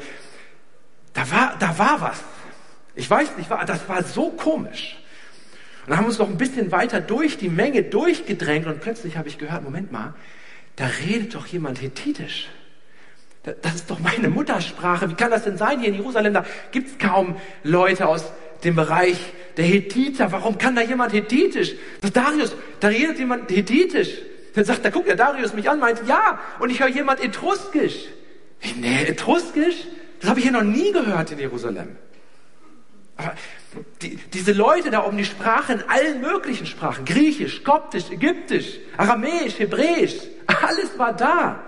da 1.13 1.29
war, 1.29 1.55
da 1.59 1.77
war 1.77 1.99
was. 1.99 2.23
Ich 2.95 3.09
weiß 3.09 3.35
nicht, 3.35 3.51
das 3.51 3.89
war 3.89 4.01
so 4.03 4.29
komisch. 4.29 4.95
Und 5.83 5.89
dann 5.89 5.97
haben 5.97 6.05
wir 6.05 6.09
uns 6.11 6.17
noch 6.17 6.29
ein 6.29 6.37
bisschen 6.37 6.71
weiter 6.71 7.01
durch 7.01 7.37
die 7.37 7.49
Menge 7.49 7.83
durchgedrängt 7.83 8.67
und 8.67 8.79
plötzlich 8.79 9.17
habe 9.17 9.27
ich 9.27 9.37
gehört, 9.37 9.63
Moment 9.65 9.91
mal, 9.91 10.13
da 10.77 10.85
redet 11.05 11.35
doch 11.35 11.47
jemand 11.47 11.81
Hethitisch. 11.81 12.47
Das 13.43 13.75
ist 13.75 13.89
doch 13.91 13.99
meine 13.99 14.29
Muttersprache. 14.29 15.09
Wie 15.09 15.15
kann 15.15 15.29
das 15.29 15.43
denn 15.43 15.57
sein? 15.57 15.81
Hier 15.81 15.89
in 15.89 15.95
Jerusalem, 15.95 16.33
da 16.33 16.45
gibt 16.71 16.87
es 16.87 16.97
kaum 16.99 17.35
Leute 17.63 18.07
aus 18.07 18.31
dem 18.63 18.75
Bereich 18.75 19.33
der 19.57 19.65
Hethiter. 19.65 20.31
Warum 20.31 20.57
kann 20.57 20.75
da 20.75 20.81
jemand 20.81 21.13
Hethitisch? 21.13 21.73
Das 22.01 22.11
Darius, 22.11 22.55
da 22.79 22.87
redet 22.87 23.19
jemand 23.19 23.49
Hethitisch. 23.49 24.09
Dann 24.53 24.63
sagt, 24.63 24.85
da 24.85 24.89
guckt 24.89 25.07
der 25.07 25.15
Darius 25.15 25.53
mich 25.53 25.69
an, 25.69 25.79
meint, 25.79 26.01
ja, 26.07 26.39
und 26.59 26.69
ich 26.69 26.79
höre 26.79 26.87
jemand 26.87 27.21
Etruskisch. 27.21 28.05
Nee, 28.77 29.03
Etruskisch? 29.03 29.85
Das 30.19 30.29
habe 30.29 30.39
ich 30.39 30.45
hier 30.45 30.53
noch 30.53 30.63
nie 30.63 30.91
gehört 30.91 31.31
in 31.31 31.39
Jerusalem. 31.39 31.97
Aber 33.17 33.33
die, 34.01 34.17
diese 34.33 34.53
Leute 34.53 34.91
da 34.91 35.05
oben, 35.05 35.17
die 35.17 35.25
sprachen 35.25 35.79
in 35.79 35.89
allen 35.89 36.21
möglichen 36.21 36.65
Sprachen. 36.65 37.05
Griechisch, 37.05 37.63
Koptisch, 37.63 38.09
Ägyptisch, 38.09 38.79
Aramäisch, 38.97 39.59
Hebräisch. 39.59 40.15
Alles 40.47 40.97
war 40.97 41.13
da. 41.13 41.63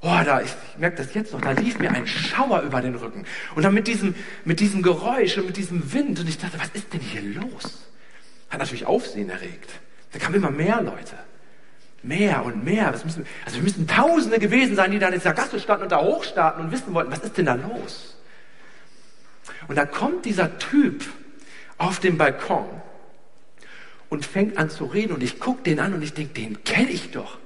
Oh, 0.00 0.16
da, 0.24 0.40
ich, 0.40 0.54
ich 0.72 0.78
merke 0.78 0.96
das 0.96 1.14
jetzt 1.14 1.32
noch, 1.32 1.40
da 1.40 1.50
lief 1.52 1.78
mir 1.78 1.90
ein 1.90 2.06
Schauer 2.06 2.62
über 2.62 2.80
den 2.80 2.94
Rücken. 2.94 3.24
Und 3.56 3.64
dann 3.64 3.74
mit 3.74 3.88
diesem, 3.88 4.14
mit 4.44 4.60
diesem 4.60 4.82
Geräusch 4.82 5.38
und 5.38 5.46
mit 5.46 5.56
diesem 5.56 5.92
Wind. 5.92 6.20
Und 6.20 6.28
ich 6.28 6.38
dachte, 6.38 6.58
was 6.58 6.68
ist 6.72 6.92
denn 6.92 7.00
hier 7.00 7.22
los? 7.22 7.88
Hat 8.50 8.60
natürlich 8.60 8.86
Aufsehen 8.86 9.28
erregt. 9.28 9.70
Da 10.12 10.18
kamen 10.18 10.36
immer 10.36 10.50
mehr 10.50 10.80
Leute. 10.82 11.16
Mehr 12.02 12.44
und 12.44 12.64
mehr. 12.64 12.92
Müssen, 12.92 13.26
also 13.44 13.56
wir 13.56 13.64
müssen 13.64 13.88
Tausende 13.88 14.38
gewesen 14.38 14.76
sein, 14.76 14.92
die 14.92 15.00
da 15.00 15.08
in 15.08 15.14
dieser 15.14 15.34
Gasse 15.34 15.58
standen 15.58 15.84
und 15.84 15.92
da 15.92 16.00
hochstarten 16.00 16.64
und 16.64 16.70
wissen 16.70 16.94
wollten, 16.94 17.10
was 17.10 17.20
ist 17.20 17.36
denn 17.36 17.46
da 17.46 17.54
los? 17.54 18.16
Und 19.66 19.76
da 19.76 19.84
kommt 19.84 20.24
dieser 20.24 20.58
Typ 20.58 21.04
auf 21.76 21.98
dem 21.98 22.18
Balkon 22.18 22.68
und 24.08 24.24
fängt 24.24 24.56
an 24.58 24.70
zu 24.70 24.84
reden 24.86 25.12
und 25.12 25.22
ich 25.22 25.40
gucke 25.40 25.62
den 25.62 25.80
an 25.80 25.92
und 25.92 26.02
ich 26.02 26.14
denke, 26.14 26.34
den 26.34 26.62
kenne 26.64 26.90
ich 26.90 27.10
doch. 27.10 27.38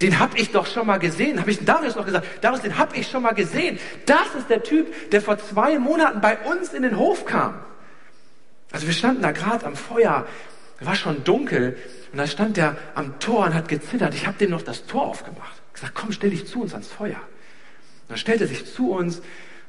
Den 0.00 0.18
habe 0.18 0.38
ich 0.38 0.50
doch 0.50 0.66
schon 0.66 0.86
mal 0.86 0.98
gesehen. 0.98 1.38
Habe 1.40 1.50
ich 1.50 1.64
Darius 1.64 1.96
noch 1.96 2.04
gesagt? 2.04 2.26
Darius, 2.40 2.62
den 2.62 2.78
habe 2.78 2.96
ich 2.96 3.08
schon 3.08 3.22
mal 3.22 3.34
gesehen. 3.34 3.78
Das 4.06 4.34
ist 4.36 4.48
der 4.48 4.62
Typ, 4.62 5.10
der 5.10 5.22
vor 5.22 5.38
zwei 5.38 5.78
Monaten 5.78 6.20
bei 6.20 6.38
uns 6.38 6.72
in 6.72 6.82
den 6.82 6.96
Hof 6.96 7.24
kam. 7.24 7.54
Also 8.72 8.86
wir 8.86 8.94
standen 8.94 9.22
da 9.22 9.32
gerade 9.32 9.66
am 9.66 9.76
Feuer, 9.76 10.26
war 10.80 10.96
schon 10.96 11.22
dunkel 11.24 11.76
und 12.10 12.18
da 12.18 12.26
stand 12.26 12.58
er 12.58 12.76
am 12.94 13.18
Tor 13.20 13.46
und 13.46 13.54
hat 13.54 13.68
gezittert. 13.68 14.14
Ich 14.14 14.26
habe 14.26 14.38
dem 14.38 14.50
noch 14.50 14.62
das 14.62 14.86
Tor 14.86 15.02
aufgemacht. 15.02 15.62
Ich 15.68 15.74
gesagt, 15.74 15.94
komm, 15.94 16.12
stell 16.12 16.30
dich 16.30 16.46
zu 16.46 16.62
uns 16.62 16.72
ans 16.72 16.88
Feuer. 16.88 17.16
Und 17.16 18.08
dann 18.08 18.18
stellte 18.18 18.44
er 18.44 18.48
sich 18.48 18.72
zu 18.72 18.90
uns. 18.92 19.22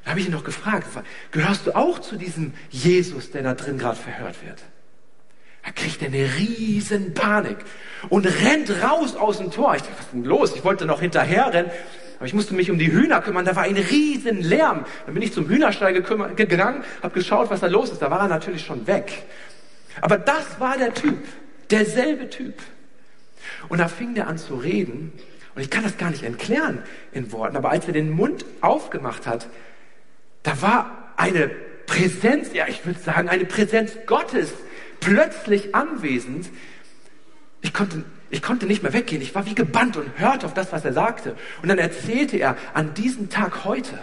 Da 0.04 0.10
habe 0.10 0.20
ich 0.20 0.26
ihn 0.26 0.32
noch 0.32 0.44
gefragt, 0.44 0.86
gehörst 1.30 1.66
du 1.66 1.76
auch 1.76 1.98
zu 1.98 2.16
diesem 2.16 2.52
Jesus, 2.70 3.30
der 3.30 3.42
da 3.42 3.54
drin 3.54 3.78
gerade 3.78 3.96
verhört 3.96 4.44
wird? 4.44 4.60
Er 5.64 5.72
kriegt 5.72 6.02
eine 6.02 6.28
riesen 6.38 7.14
Panik 7.14 7.56
und 8.10 8.26
rennt 8.26 8.70
raus 8.82 9.16
aus 9.16 9.38
dem 9.38 9.50
Tor. 9.50 9.74
Ich 9.74 9.82
dachte, 9.82 9.94
was 9.96 10.06
ist 10.06 10.12
denn 10.12 10.24
los? 10.24 10.54
Ich 10.54 10.64
wollte 10.64 10.84
noch 10.84 11.00
hinterher 11.00 11.52
rennen, 11.52 11.70
aber 12.18 12.26
ich 12.26 12.34
musste 12.34 12.54
mich 12.54 12.70
um 12.70 12.78
die 12.78 12.92
Hühner 12.92 13.22
kümmern. 13.22 13.46
Da 13.46 13.56
war 13.56 13.62
ein 13.62 13.76
riesen 13.76 14.42
Lärm. 14.42 14.84
Dann 15.06 15.14
bin 15.14 15.22
ich 15.22 15.32
zum 15.32 15.48
Hühnerstall 15.48 15.94
gegangen, 15.94 16.84
habe 17.02 17.14
geschaut, 17.14 17.50
was 17.50 17.60
da 17.60 17.66
los 17.66 17.90
ist. 17.90 18.02
Da 18.02 18.10
war 18.10 18.20
er 18.20 18.28
natürlich 18.28 18.64
schon 18.64 18.86
weg. 18.86 19.24
Aber 20.02 20.18
das 20.18 20.60
war 20.60 20.76
der 20.76 20.92
Typ, 20.92 21.18
derselbe 21.70 22.28
Typ. 22.28 22.54
Und 23.68 23.78
da 23.78 23.88
fing 23.88 24.14
der 24.14 24.28
an 24.28 24.36
zu 24.36 24.56
reden. 24.56 25.12
Und 25.54 25.62
ich 25.62 25.70
kann 25.70 25.84
das 25.84 25.96
gar 25.96 26.10
nicht 26.10 26.24
erklären 26.24 26.82
in 27.12 27.32
Worten. 27.32 27.56
Aber 27.56 27.70
als 27.70 27.86
er 27.86 27.92
den 27.92 28.10
Mund 28.10 28.44
aufgemacht 28.60 29.26
hat, 29.26 29.48
da 30.42 30.60
war 30.60 31.12
eine 31.16 31.50
Präsenz, 31.94 32.52
ja, 32.52 32.66
ich 32.66 32.84
würde 32.84 32.98
sagen, 32.98 33.28
eine 33.28 33.44
Präsenz 33.44 33.92
Gottes 34.06 34.52
plötzlich 34.98 35.74
anwesend. 35.74 36.48
Ich 37.62 37.72
konnte, 37.72 38.04
ich 38.30 38.42
konnte 38.42 38.66
nicht 38.66 38.82
mehr 38.82 38.92
weggehen. 38.92 39.22
Ich 39.22 39.34
war 39.34 39.46
wie 39.46 39.54
gebannt 39.54 39.96
und 39.96 40.18
hörte 40.18 40.46
auf 40.46 40.54
das, 40.54 40.72
was 40.72 40.84
er 40.84 40.92
sagte. 40.92 41.36
Und 41.62 41.68
dann 41.68 41.78
erzählte 41.78 42.36
er, 42.36 42.56
an 42.74 42.94
diesem 42.94 43.30
Tag 43.30 43.64
heute 43.64 43.98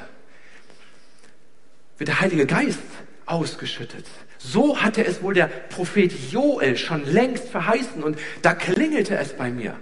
wird 1.97 2.07
der 2.07 2.21
Heilige 2.21 2.45
Geist 2.45 2.79
ausgeschüttet. 3.25 4.05
So 4.37 4.81
hatte 4.81 5.05
es 5.05 5.21
wohl 5.21 5.33
der 5.33 5.47
Prophet 5.47 6.13
Joel 6.31 6.77
schon 6.77 7.05
längst 7.05 7.49
verheißen 7.49 8.03
und 8.03 8.17
da 8.41 8.53
klingelte 8.53 9.17
es 9.17 9.33
bei 9.33 9.51
mir. 9.51 9.75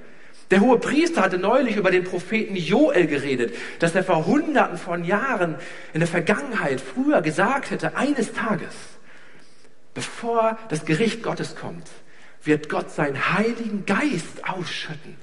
Der 0.52 0.62
hohe 0.62 0.80
Priester 0.80 1.22
hatte 1.22 1.38
neulich 1.38 1.76
über 1.76 1.92
den 1.92 2.04
Propheten 2.04 2.56
Joel 2.56 3.06
geredet, 3.06 3.56
dass 3.80 3.94
er 3.94 4.04
vor 4.04 4.26
hunderten 4.26 4.78
von 4.78 5.04
Jahren 5.04 5.56
in 5.94 6.00
der 6.00 6.08
Vergangenheit 6.08 6.82
früher 6.82 7.22
gesagt 7.22 7.70
hätte, 7.70 7.96
eines 7.96 8.34
Tages, 8.34 8.74
bevor 9.94 10.58
das 10.70 10.86
Gericht 10.86 11.22
Gottes 11.22 11.56
kommt, 11.56 11.88
wird 12.44 12.70
Gott 12.70 12.90
seinen 12.90 13.34
heiligen 13.34 13.86
Geist 13.86 14.48
ausschütten. 14.48 15.18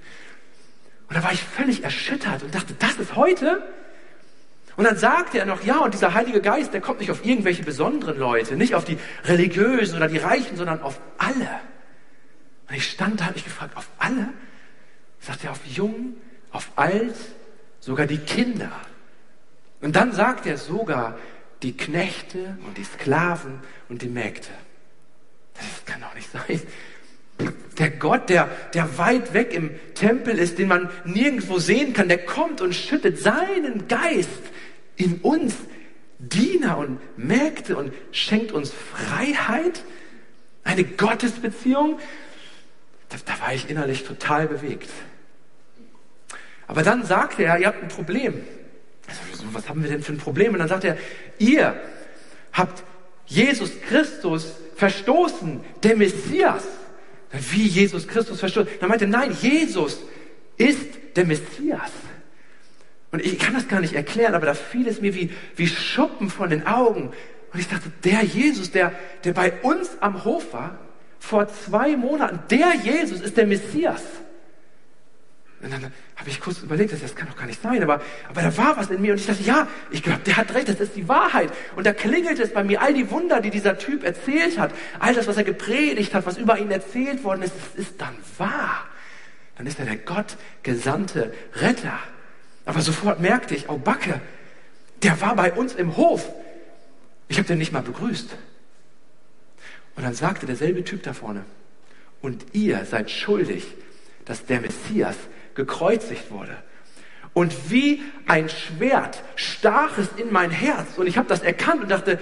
Und 1.09 1.16
da 1.16 1.23
war 1.25 1.33
ich 1.33 1.42
völlig 1.42 1.83
erschüttert 1.83 2.42
und 2.42 2.54
dachte, 2.54 2.75
das 2.78 2.95
ist 2.97 3.16
heute? 3.16 3.62
Und 4.76 4.85
dann 4.85 4.97
sagte 4.97 5.38
er 5.38 5.47
noch, 5.47 5.64
ja, 5.64 5.78
und 5.78 5.95
dieser 5.95 6.14
Heilige 6.14 6.40
Geist, 6.40 6.75
der 6.75 6.80
kommt 6.80 7.00
nicht 7.00 7.11
auf 7.11 7.25
irgendwelche 7.25 7.62
besonderen 7.62 8.18
Leute, 8.18 8.56
nicht 8.56 8.75
auf 8.75 8.85
die 8.85 8.99
Religiösen 9.25 9.97
oder 9.97 10.09
die 10.09 10.18
Reichen, 10.18 10.56
sondern 10.56 10.83
auf 10.83 11.00
alle. 11.16 11.49
Und 12.68 12.76
ich 12.76 12.90
stand 12.90 13.21
da, 13.21 13.26
habe 13.26 13.38
ich 13.38 13.45
gefragt, 13.45 13.76
auf 13.76 13.88
alle? 13.99 14.28
Sagt 15.20 15.44
er, 15.44 15.52
auf 15.52 15.64
jung, 15.66 16.16
auf 16.50 16.70
alt, 16.76 17.16
sogar 17.80 18.06
die 18.06 18.18
Kinder. 18.18 18.73
Und 19.80 19.96
dann 19.96 20.12
sagt 20.12 20.46
er 20.46 20.58
sogar 20.58 21.18
die 21.62 21.76
Knechte 21.76 22.58
und 22.66 22.76
die 22.76 22.85
Sklaven 22.85 23.61
und 23.88 24.02
die 24.02 24.08
Mägde. 24.08 24.49
Das 25.54 25.85
kann 25.85 26.00
doch 26.00 26.14
nicht 26.14 26.30
sein. 26.30 26.61
Der 27.78 27.90
Gott, 27.90 28.30
der, 28.30 28.49
der 28.73 28.99
weit 28.99 29.35
weg 29.35 29.52
im 29.52 29.70
Tempel 29.94 30.38
ist, 30.38 30.58
den 30.58 30.68
man 30.68 30.88
nirgendwo 31.04 31.58
sehen 31.58 31.92
kann, 31.92 32.08
der 32.08 32.25
kommt 32.25 32.61
und 32.61 32.75
schüttet 32.75 33.18
seinen 33.18 33.88
Geist 33.88 34.30
in 34.96 35.20
uns 35.20 35.54
Diener 36.18 36.78
und 36.78 36.99
Mägde 37.18 37.76
und 37.76 37.92
schenkt 38.11 38.52
uns 38.52 38.73
Freiheit, 38.73 39.82
eine 40.64 40.85
Gottesbeziehung. 40.85 41.99
Da, 43.08 43.16
da 43.25 43.40
war 43.40 43.54
ich 43.54 43.68
innerlich 43.70 44.04
total 44.04 44.48
bewegt. 44.48 44.90
Aber 46.66 46.82
dann 46.82 47.04
sagte 47.04 47.44
er, 47.44 47.58
ihr 47.58 47.66
habt 47.68 47.82
ein 47.82 47.88
Problem. 47.88 48.42
Also, 49.06 49.44
was 49.52 49.68
haben 49.68 49.82
wir 49.82 49.90
denn 49.90 50.02
für 50.02 50.12
ein 50.12 50.18
Problem? 50.18 50.52
Und 50.52 50.58
dann 50.58 50.68
sagt 50.68 50.84
er, 50.84 50.96
ihr 51.38 51.80
habt 52.52 52.82
Jesus 53.26 53.70
Christus 53.88 54.54
verstoßen, 54.76 55.60
der 55.82 55.96
Messias. 55.96 56.64
Wie 57.30 57.66
Jesus 57.66 58.08
Christus 58.08 58.40
verstoßen? 58.40 58.70
Dann 58.80 58.88
meinte 58.88 59.04
er, 59.04 59.08
nein, 59.08 59.36
Jesus 59.40 59.98
ist 60.56 60.88
der 61.14 61.25
Messias. 61.25 61.90
Und 63.12 63.25
ich 63.25 63.38
kann 63.38 63.54
das 63.54 63.68
gar 63.68 63.80
nicht 63.80 63.94
erklären, 63.94 64.34
aber 64.34 64.46
da 64.46 64.54
fiel 64.54 64.88
es 64.88 65.00
mir 65.00 65.14
wie, 65.14 65.30
wie 65.54 65.66
Schuppen 65.66 66.30
von 66.30 66.50
den 66.50 66.66
Augen. 66.66 67.12
Und 67.52 67.60
ich 67.60 67.68
dachte, 67.68 67.90
der 68.04 68.22
Jesus, 68.22 68.70
der, 68.70 68.92
der 69.25 69.32
bei 69.32 69.52
uns 69.62 69.90
am 70.00 70.25
Hof 70.25 70.52
war, 70.52 70.78
vor 71.26 71.49
zwei 71.49 71.97
Monaten, 71.97 72.38
der 72.50 72.75
Jesus 72.76 73.21
ist 73.21 73.37
der 73.37 73.47
Messias. 73.47 74.02
Und 75.61 75.73
dann 75.73 75.92
habe 76.16 76.30
ich 76.30 76.40
kurz 76.40 76.59
überlegt, 76.59 76.92
das 76.92 77.14
kann 77.14 77.28
doch 77.28 77.37
gar 77.37 77.47
nicht 77.47 77.61
sein, 77.61 77.83
aber, 77.83 78.00
aber 78.28 78.42
da 78.42 78.56
war 78.56 78.76
was 78.76 78.90
in 78.90 79.00
mir 79.00 79.12
und 79.12 79.18
ich 79.18 79.26
dachte, 79.26 79.42
ja, 79.42 79.66
ich 79.90 80.02
glaube, 80.02 80.21
der 80.25 80.37
hat 80.37 80.54
recht, 80.54 80.68
das 80.68 80.78
ist 80.80 80.95
die 80.95 81.09
Wahrheit. 81.09 81.50
Und 81.75 81.87
da 81.87 81.92
klingelt 81.92 82.38
es 82.38 82.52
bei 82.52 82.62
mir, 82.62 82.80
all 82.80 82.95
die 82.95 83.11
Wunder, 83.11 83.40
die 83.40 83.50
dieser 83.50 83.76
Typ 83.78 84.04
erzählt 84.04 84.59
hat, 84.59 84.73
all 85.00 85.14
das, 85.14 85.26
was 85.26 85.37
er 85.37 85.45
gepredigt 85.45 86.14
hat, 86.14 86.26
was 86.26 86.38
über 86.38 86.59
ihn 86.59 86.71
erzählt 86.71 87.25
worden 87.25 87.42
ist, 87.42 87.54
das 87.54 87.87
ist 87.87 88.00
dann 88.00 88.14
wahr. 88.38 88.85
Dann 89.56 89.66
ist 89.66 89.78
er 89.80 89.87
der 89.87 89.97
Gott 89.97 90.37
gesandte 90.62 91.33
Retter. 91.54 91.99
Aber 92.66 92.80
sofort 92.83 93.21
merkte 93.21 93.54
ich, 93.54 93.68
oh 93.68 93.78
Backe, 93.78 94.21
der 95.02 95.21
war 95.21 95.35
bei 95.35 95.52
uns 95.52 95.75
im 95.75 95.97
Hof. 95.97 96.30
Ich 97.28 97.38
habe 97.38 97.49
den 97.49 97.59
nicht 97.59 97.73
mal 97.73 97.83
begrüßt. 97.83 98.37
Und 99.96 100.04
dann 100.04 100.14
sagte 100.14 100.46
derselbe 100.46 100.84
Typ 100.84 101.02
da 101.02 101.12
vorne, 101.12 101.44
und 102.22 102.44
ihr 102.52 102.84
seid 102.84 103.10
schuldig, 103.10 103.66
dass 104.24 104.46
der 104.46 104.60
Messias 104.60 105.16
gekreuzigt 105.54 106.30
wurde. 106.30 106.56
Und 107.32 107.70
wie 107.70 108.02
ein 108.26 108.48
Schwert 108.48 109.22
stach 109.36 109.98
es 109.98 110.08
in 110.16 110.32
mein 110.32 110.50
Herz. 110.50 110.96
Und 110.96 111.06
ich 111.06 111.18
habe 111.18 111.28
das 111.28 111.42
erkannt 111.42 111.82
und 111.82 111.90
dachte, 111.90 112.18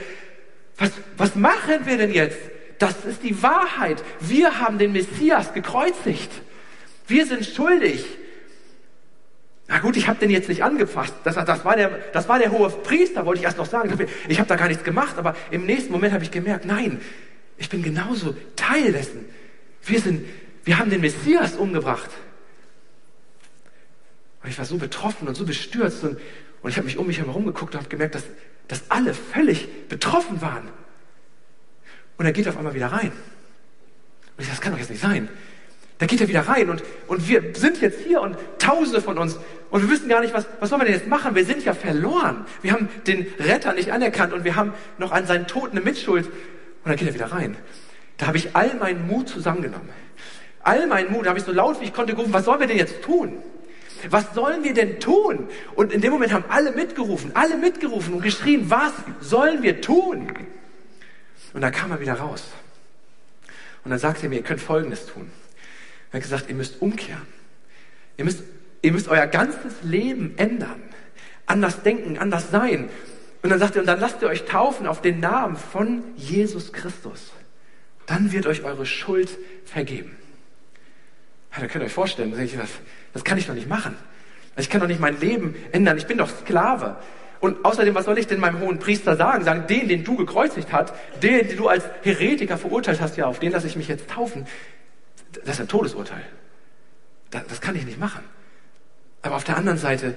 was, 0.76 0.90
was 1.16 1.36
machen 1.36 1.86
wir 1.86 1.96
denn 1.96 2.12
jetzt? 2.12 2.38
Das 2.78 3.04
ist 3.04 3.22
die 3.22 3.40
Wahrheit. 3.42 4.02
Wir 4.20 4.60
haben 4.60 4.78
den 4.78 4.92
Messias 4.92 5.54
gekreuzigt. 5.54 6.30
Wir 7.06 7.26
sind 7.26 7.46
schuldig. 7.46 8.04
Na 9.68 9.78
gut, 9.78 9.96
ich 9.96 10.08
habe 10.08 10.18
den 10.18 10.30
jetzt 10.30 10.48
nicht 10.48 10.64
angefasst. 10.64 11.14
Das, 11.24 11.36
das, 11.36 11.64
war 11.64 11.76
der, 11.76 11.90
das 12.12 12.28
war 12.28 12.38
der 12.38 12.50
hohe 12.50 12.68
Priester, 12.68 13.24
wollte 13.24 13.38
ich 13.38 13.44
erst 13.44 13.58
noch 13.58 13.66
sagen. 13.66 13.96
Ich 14.28 14.38
habe 14.38 14.48
da 14.48 14.56
gar 14.56 14.68
nichts 14.68 14.84
gemacht, 14.84 15.16
aber 15.16 15.36
im 15.50 15.64
nächsten 15.64 15.92
Moment 15.92 16.12
habe 16.12 16.24
ich 16.24 16.30
gemerkt, 16.30 16.66
nein, 16.66 17.00
ich 17.58 17.68
bin 17.68 17.82
genauso 17.82 18.34
Teil 18.56 18.92
dessen. 18.92 19.26
Wir, 19.82 20.00
sind, 20.00 20.26
wir 20.64 20.78
haben 20.78 20.90
den 20.90 21.00
Messias 21.00 21.56
umgebracht. 21.56 22.11
Und 24.42 24.50
ich 24.50 24.58
war 24.58 24.64
so 24.64 24.76
betroffen 24.76 25.28
und 25.28 25.34
so 25.34 25.46
bestürzt 25.46 26.04
und, 26.04 26.18
und 26.62 26.70
ich 26.70 26.76
habe 26.76 26.87
mich 26.87 26.99
um 26.99 27.06
mich 27.06 27.18
herum 27.18 27.46
geguckt 27.46 27.75
und 27.75 27.80
habe 27.80 27.88
gemerkt, 27.88 28.14
dass, 28.14 28.25
dass 28.68 28.90
alle 28.90 29.14
völlig 29.14 29.88
betroffen 29.88 30.40
waren. 30.42 30.68
Und 32.16 32.26
er 32.26 32.32
geht 32.32 32.49
auf 32.49 32.56
einmal 32.56 32.75
wieder 32.75 32.88
rein. 32.88 33.12
Und 34.37 34.42
ich 34.42 34.46
dachte, 34.46 34.50
das 34.50 34.61
kann 34.61 34.73
doch 34.73 34.78
jetzt 34.78 34.90
nicht 34.90 35.02
sein. 35.02 35.28
Da 35.99 36.06
geht 36.06 36.20
er 36.20 36.28
wieder 36.28 36.42
rein 36.42 36.70
und, 36.70 36.82
und 37.06 37.28
wir 37.28 37.54
sind 37.54 37.80
jetzt 37.80 38.00
hier 38.00 38.20
und 38.20 38.37
tausende 38.58 39.00
von 39.00 39.16
uns 39.16 39.38
und 39.70 39.82
wir 39.82 39.88
wissen 39.88 40.08
gar 40.08 40.20
nicht, 40.20 40.34
was, 40.34 40.44
was 40.58 40.68
sollen 40.68 40.80
wir 40.80 40.87
denn 40.87 40.94
jetzt 40.94 41.06
machen? 41.06 41.37
Wir 41.37 41.44
sind 41.44 41.64
ja 41.64 41.73
verloren. 41.73 42.44
Wir 42.62 42.73
haben 42.73 42.88
den 43.06 43.26
Retter 43.38 43.73
nicht 43.75 43.92
anerkannt 43.92 44.32
und 44.32 44.44
wir 44.44 44.56
haben 44.56 44.73
noch 44.99 45.12
an 45.12 45.26
seinen 45.26 45.46
Tod 45.46 45.70
eine 45.70 45.80
Mitschuld. 45.80 46.28
Und 46.84 46.90
dann 46.90 46.96
geht 46.96 47.08
er 47.08 47.14
wieder 47.14 47.32
rein. 47.32 47.56
Da 48.18 48.26
habe 48.26 48.36
ich 48.36 48.54
all 48.54 48.74
meinen 48.74 49.06
Mut 49.06 49.28
zusammengenommen. 49.28 49.88
All 50.60 50.86
meinen 50.86 51.12
Mut 51.12 51.26
habe 51.26 51.38
ich 51.38 51.44
so 51.44 51.52
laut 51.52 51.80
wie 51.80 51.84
ich 51.84 51.94
konnte 51.94 52.14
gerufen, 52.14 52.32
was 52.32 52.44
sollen 52.44 52.60
wir 52.60 52.66
denn 52.66 52.78
jetzt 52.78 53.02
tun? 53.02 53.38
Was 54.10 54.34
sollen 54.34 54.64
wir 54.64 54.74
denn 54.74 55.00
tun? 55.00 55.48
Und 55.74 55.92
in 55.92 56.00
dem 56.00 56.12
Moment 56.12 56.32
haben 56.32 56.44
alle 56.48 56.72
mitgerufen, 56.72 57.32
alle 57.34 57.56
mitgerufen 57.56 58.14
und 58.14 58.22
geschrien, 58.22 58.70
was 58.70 58.92
sollen 59.20 59.62
wir 59.62 59.80
tun? 59.80 60.32
Und 61.54 61.60
dann 61.60 61.72
kam 61.72 61.90
er 61.90 62.00
wieder 62.00 62.14
raus. 62.14 62.44
Und 63.84 63.90
dann 63.90 63.98
sagte 63.98 64.26
er 64.26 64.28
mir, 64.28 64.36
ihr 64.36 64.42
könnt 64.42 64.60
Folgendes 64.60 65.06
tun. 65.06 65.30
Er 66.10 66.16
hat 66.16 66.22
gesagt, 66.22 66.48
ihr 66.48 66.54
müsst 66.54 66.80
umkehren. 66.82 67.26
Ihr 68.16 68.24
müsst, 68.24 68.42
ihr 68.82 68.92
müsst 68.92 69.08
euer 69.08 69.26
ganzes 69.26 69.82
Leben 69.82 70.34
ändern. 70.36 70.82
Anders 71.46 71.82
denken, 71.82 72.18
anders 72.18 72.50
sein. 72.50 72.88
Und 73.44 73.50
dann 73.50 73.58
sagt 73.58 73.76
er, 73.76 73.82
und 73.82 73.86
dann 73.86 74.00
lasst 74.00 74.22
ihr 74.22 74.28
euch 74.28 74.46
taufen 74.46 74.86
auf 74.86 75.02
den 75.02 75.20
Namen 75.20 75.56
von 75.56 76.02
Jesus 76.16 76.72
Christus. 76.72 77.30
Dann 78.06 78.32
wird 78.32 78.46
euch 78.46 78.64
eure 78.64 78.86
Schuld 78.86 79.38
vergeben. 79.64 80.16
Ja, 81.52 81.60
da 81.60 81.66
könnt 81.68 81.84
ihr 81.84 81.86
euch 81.86 81.92
vorstellen, 81.92 82.32
das, 82.32 82.70
das 83.12 83.22
kann 83.22 83.38
ich 83.38 83.46
doch 83.46 83.54
nicht 83.54 83.68
machen. 83.68 83.96
Ich 84.56 84.68
kann 84.68 84.80
doch 84.80 84.88
nicht 84.88 85.00
mein 85.00 85.20
Leben 85.20 85.54
ändern. 85.70 85.98
Ich 85.98 86.06
bin 86.06 86.18
doch 86.18 86.28
Sklave. 86.28 86.96
Und 87.38 87.64
außerdem, 87.64 87.94
was 87.94 88.06
soll 88.06 88.18
ich 88.18 88.26
denn 88.26 88.40
meinem 88.40 88.60
hohen 88.60 88.78
Priester 88.78 89.14
sagen? 89.16 89.44
Sagen, 89.44 89.66
den, 89.68 89.88
den 89.88 90.02
du 90.02 90.16
gekreuzigt 90.16 90.72
hast, 90.72 90.94
den, 91.22 91.46
den 91.46 91.56
du 91.56 91.68
als 91.68 91.84
Heretiker 92.02 92.56
verurteilt 92.58 93.00
hast, 93.00 93.16
ja, 93.16 93.26
auf 93.26 93.38
den 93.38 93.52
lasse 93.52 93.68
ich 93.68 93.76
mich 93.76 93.88
jetzt 93.88 94.08
taufen 94.08 94.46
das 95.44 95.56
ist 95.56 95.60
ein 95.60 95.68
Todesurteil. 95.68 96.24
Das 97.30 97.60
kann 97.60 97.74
ich 97.74 97.84
nicht 97.84 97.98
machen. 97.98 98.22
Aber 99.22 99.36
auf 99.36 99.44
der 99.44 99.56
anderen 99.56 99.78
Seite 99.78 100.14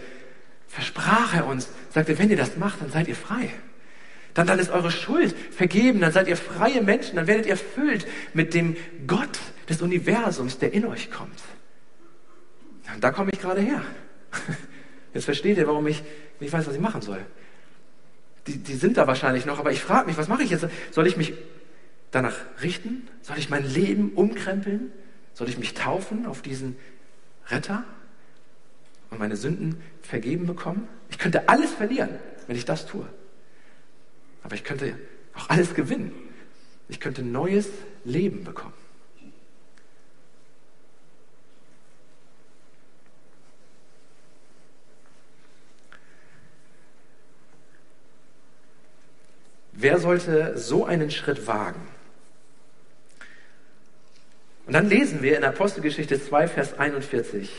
versprach 0.68 1.34
er 1.34 1.48
uns, 1.48 1.70
sagte, 1.90 2.18
wenn 2.20 2.30
ihr 2.30 2.38
das 2.38 2.58
macht, 2.58 2.82
dann 2.82 2.92
seid 2.92 3.08
ihr 3.08 3.16
frei. 3.16 3.50
dann, 4.34 4.46
dann 4.46 4.60
ist 4.60 4.70
eure 4.70 4.92
Schuld 4.92 5.36
vergeben, 5.52 6.00
dann 6.00 6.12
seid 6.12 6.28
ihr 6.28 6.38
freie 6.38 6.82
Menschen, 6.82 7.16
dann 7.16 7.28
werdet 7.28 7.46
ihr 7.46 7.54
erfüllt 7.54 8.06
mit 8.34 8.54
dem 8.54 8.76
Gott 9.08 9.40
des 9.70 9.82
Universums, 9.82 10.60
der 10.60 10.74
in 10.74 10.86
euch 10.86 11.10
kommt. 11.10 11.42
Und 12.94 13.04
da 13.04 13.12
komme 13.12 13.32
ich 13.32 13.42
gerade 13.42 13.62
her. 13.62 13.82
Jetzt 15.14 15.26
versteht 15.26 15.58
ihr, 15.58 15.68
warum 15.68 15.88
ich 15.88 16.04
nicht 16.40 16.54
weiß, 16.54 16.68
was 16.68 16.76
ich 16.76 16.80
machen 16.82 17.02
soll. 17.02 17.20
Die, 18.46 18.58
die 18.58 18.76
sind 18.76 18.98
da 18.98 19.08
wahrscheinlich 19.08 19.46
noch, 19.46 19.60
aber 19.60 19.72
ich 19.72 19.82
frage 19.82 20.08
mich, 20.08 20.18
was 20.18 20.28
mache 20.28 20.44
ich 20.44 20.52
jetzt? 20.52 20.68
Soll 20.92 21.06
ich 21.08 21.18
mich 21.18 21.34
danach 22.12 22.36
richten? 22.62 23.08
Soll 23.22 23.38
ich 23.38 23.50
mein 23.50 23.66
Leben 23.66 24.12
umkrempeln? 24.14 24.92
Soll 25.34 25.50
ich 25.50 25.58
mich 25.58 25.74
taufen 25.74 26.26
auf 26.26 26.42
diesen 26.42 26.78
Retter 27.50 27.84
und 29.10 29.20
meine 29.20 29.36
Sünden 29.36 29.82
vergeben 30.02 30.46
bekommen? 30.46 30.88
Ich 31.10 31.18
könnte 31.18 31.50
alles 31.50 31.72
verlieren, 31.72 32.10
wenn 32.48 32.56
ich 32.56 32.66
das 32.66 32.86
tue. 32.86 33.08
Aber 34.44 34.56
ich 34.56 34.64
könnte 34.64 34.98
auch 35.34 35.50
alles 35.50 35.74
gewinnen. 35.74 36.12
Ich 36.90 37.00
könnte 37.00 37.22
neues 37.22 37.70
Leben 38.06 38.44
bekommen. 38.44 38.74
Wer 49.80 50.00
sollte 50.00 50.58
so 50.58 50.86
einen 50.86 51.12
Schritt 51.12 51.46
wagen? 51.46 51.88
Und 54.66 54.74
dann 54.74 54.90
lesen 54.90 55.22
wir 55.22 55.38
in 55.38 55.44
Apostelgeschichte 55.44 56.22
2, 56.22 56.48
Vers 56.48 56.80
41. 56.80 57.50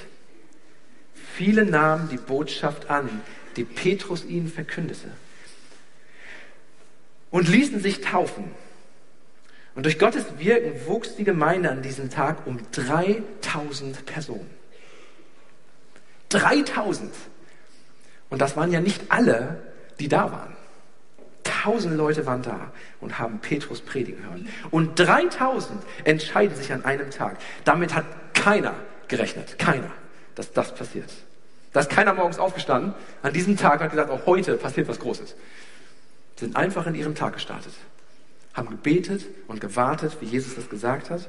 Viele 1.38 1.64
nahmen 1.64 2.08
die 2.08 2.16
Botschaft 2.16 2.90
an, 2.90 3.08
die 3.54 3.62
Petrus 3.62 4.24
ihnen 4.24 4.48
verkündete 4.48 5.06
und 7.30 7.46
ließen 7.46 7.78
sich 7.80 8.00
taufen. 8.00 8.50
Und 9.76 9.84
durch 9.84 10.00
Gottes 10.00 10.24
Wirken 10.38 10.84
wuchs 10.88 11.14
die 11.14 11.22
Gemeinde 11.22 11.70
an 11.70 11.80
diesem 11.80 12.10
Tag 12.10 12.44
um 12.44 12.58
3000 12.72 14.04
Personen. 14.04 14.50
3000. 16.30 17.14
Und 18.30 18.40
das 18.40 18.56
waren 18.56 18.72
ja 18.72 18.80
nicht 18.80 19.02
alle, 19.08 19.62
die 20.00 20.08
da 20.08 20.32
waren. 20.32 20.56
Tausend 21.44 21.96
Leute 21.96 22.26
waren 22.26 22.42
da 22.42 22.72
und 23.00 23.20
haben 23.20 23.38
Petrus 23.38 23.80
predigen 23.80 24.24
hören. 24.24 24.48
Und 24.72 24.98
3000 24.98 25.80
entscheiden 26.02 26.56
sich 26.56 26.72
an 26.72 26.84
einem 26.84 27.12
Tag. 27.12 27.36
Damit 27.62 27.94
hat 27.94 28.06
keiner 28.34 28.74
gerechnet. 29.06 29.56
Keiner, 29.60 29.92
dass 30.34 30.52
das 30.52 30.74
passiert. 30.74 31.12
Da 31.72 31.80
ist 31.80 31.90
keiner 31.90 32.14
morgens 32.14 32.38
aufgestanden 32.38 32.94
an 33.22 33.32
diesem 33.32 33.56
Tag 33.56 33.80
hat 33.80 33.90
gesagt, 33.90 34.10
auch 34.10 34.26
heute 34.26 34.56
passiert 34.56 34.88
was 34.88 34.98
Großes. 34.98 35.34
Sie 36.36 36.44
sind 36.44 36.56
einfach 36.56 36.86
in 36.86 36.94
ihrem 36.94 37.14
Tag 37.14 37.34
gestartet, 37.34 37.72
haben 38.54 38.70
gebetet 38.70 39.26
und 39.48 39.60
gewartet, 39.60 40.16
wie 40.20 40.26
Jesus 40.26 40.54
das 40.54 40.68
gesagt 40.68 41.10
hat. 41.10 41.28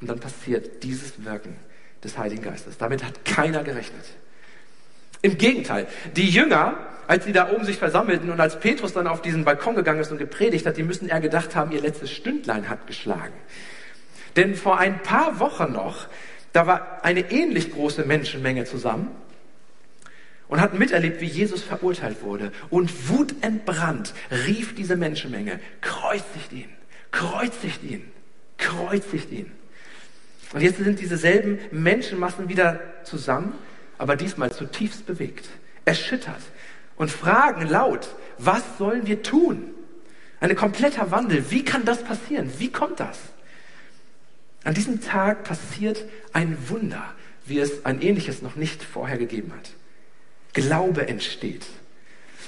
Und 0.00 0.08
dann 0.08 0.20
passiert 0.20 0.82
dieses 0.82 1.24
Wirken 1.24 1.56
des 2.02 2.16
Heiligen 2.16 2.42
Geistes. 2.42 2.78
Damit 2.78 3.04
hat 3.04 3.24
keiner 3.24 3.62
gerechnet. 3.62 4.04
Im 5.22 5.36
Gegenteil, 5.36 5.86
die 6.16 6.30
Jünger, 6.30 6.78
als 7.06 7.24
sie 7.24 7.32
da 7.32 7.50
oben 7.50 7.64
sich 7.64 7.76
versammelten 7.76 8.30
und 8.30 8.40
als 8.40 8.58
Petrus 8.58 8.94
dann 8.94 9.06
auf 9.06 9.20
diesen 9.20 9.44
Balkon 9.44 9.74
gegangen 9.74 10.00
ist 10.00 10.10
und 10.10 10.18
gepredigt 10.18 10.64
hat, 10.64 10.78
die 10.78 10.82
müssen 10.82 11.08
eher 11.08 11.20
gedacht 11.20 11.54
haben, 11.54 11.72
ihr 11.72 11.82
letztes 11.82 12.10
Stündlein 12.10 12.70
hat 12.70 12.86
geschlagen. 12.86 13.34
Denn 14.36 14.54
vor 14.54 14.78
ein 14.78 15.02
paar 15.02 15.38
Wochen 15.40 15.72
noch, 15.72 16.06
da 16.52 16.66
war 16.66 17.00
eine 17.02 17.30
ähnlich 17.30 17.72
große 17.72 18.04
Menschenmenge 18.04 18.64
zusammen 18.64 19.08
und 20.50 20.60
hatten 20.60 20.76
miterlebt, 20.76 21.20
wie 21.22 21.26
Jesus 21.26 21.62
verurteilt 21.62 22.22
wurde. 22.22 22.52
Und 22.68 23.08
wutentbrannt 23.08 24.12
rief 24.46 24.74
diese 24.74 24.96
Menschenmenge, 24.96 25.58
kreuzigt 25.80 26.52
ihn, 26.52 26.68
kreuzigt 27.10 27.82
ihn, 27.82 28.12
kreuzigt 28.58 29.32
ihn. 29.32 29.50
Und 30.52 30.60
jetzt 30.60 30.78
sind 30.78 31.00
dieselben 31.00 31.58
Menschenmassen 31.70 32.48
wieder 32.48 32.80
zusammen 33.04 33.54
aber 34.00 34.16
diesmal 34.16 34.50
zutiefst 34.50 35.04
bewegt, 35.04 35.46
erschüttert 35.84 36.40
und 36.96 37.10
fragen 37.10 37.68
laut, 37.68 38.08
was 38.38 38.62
sollen 38.78 39.06
wir 39.06 39.22
tun? 39.22 39.72
Ein 40.40 40.56
kompletter 40.56 41.10
Wandel. 41.10 41.50
Wie 41.50 41.66
kann 41.66 41.84
das 41.84 42.02
passieren? 42.02 42.50
Wie 42.56 42.72
kommt 42.72 42.98
das? 42.98 43.18
An 44.64 44.72
diesem 44.72 45.02
Tag 45.02 45.44
passiert 45.44 46.06
ein 46.32 46.56
Wunder, 46.70 47.14
wie 47.44 47.58
es 47.58 47.84
ein 47.84 48.00
ähnliches 48.00 48.40
noch 48.40 48.56
nicht 48.56 48.82
vorher 48.82 49.18
gegeben 49.18 49.52
hat. 49.52 49.70
Glaube 50.52 51.08
entsteht. 51.08 51.66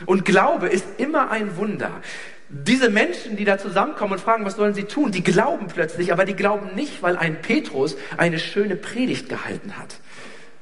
Und 0.07 0.25
Glaube 0.25 0.69
ist 0.69 0.85
immer 0.99 1.31
ein 1.31 1.57
Wunder. 1.57 2.03
Diese 2.49 2.91
Menschen, 2.91 3.37
die 3.37 3.45
da 3.45 3.57
zusammenkommen 3.57 4.13
und 4.15 4.19
fragen, 4.21 4.45
was 4.45 4.57
sollen 4.57 4.75
sie 4.75 4.85
tun, 4.85 5.11
die 5.11 5.23
glauben 5.23 5.69
plötzlich, 5.69 6.13
aber 6.13 6.25
die 6.25 6.35
glauben 6.35 6.75
nicht, 6.75 7.03
weil 7.03 7.17
ein 7.17 7.41
Petrus 7.41 7.97
eine 8.19 8.39
schöne 8.39 8.77
Predigt 8.77 9.29
gehalten 9.29 9.79
hat. 9.79 9.97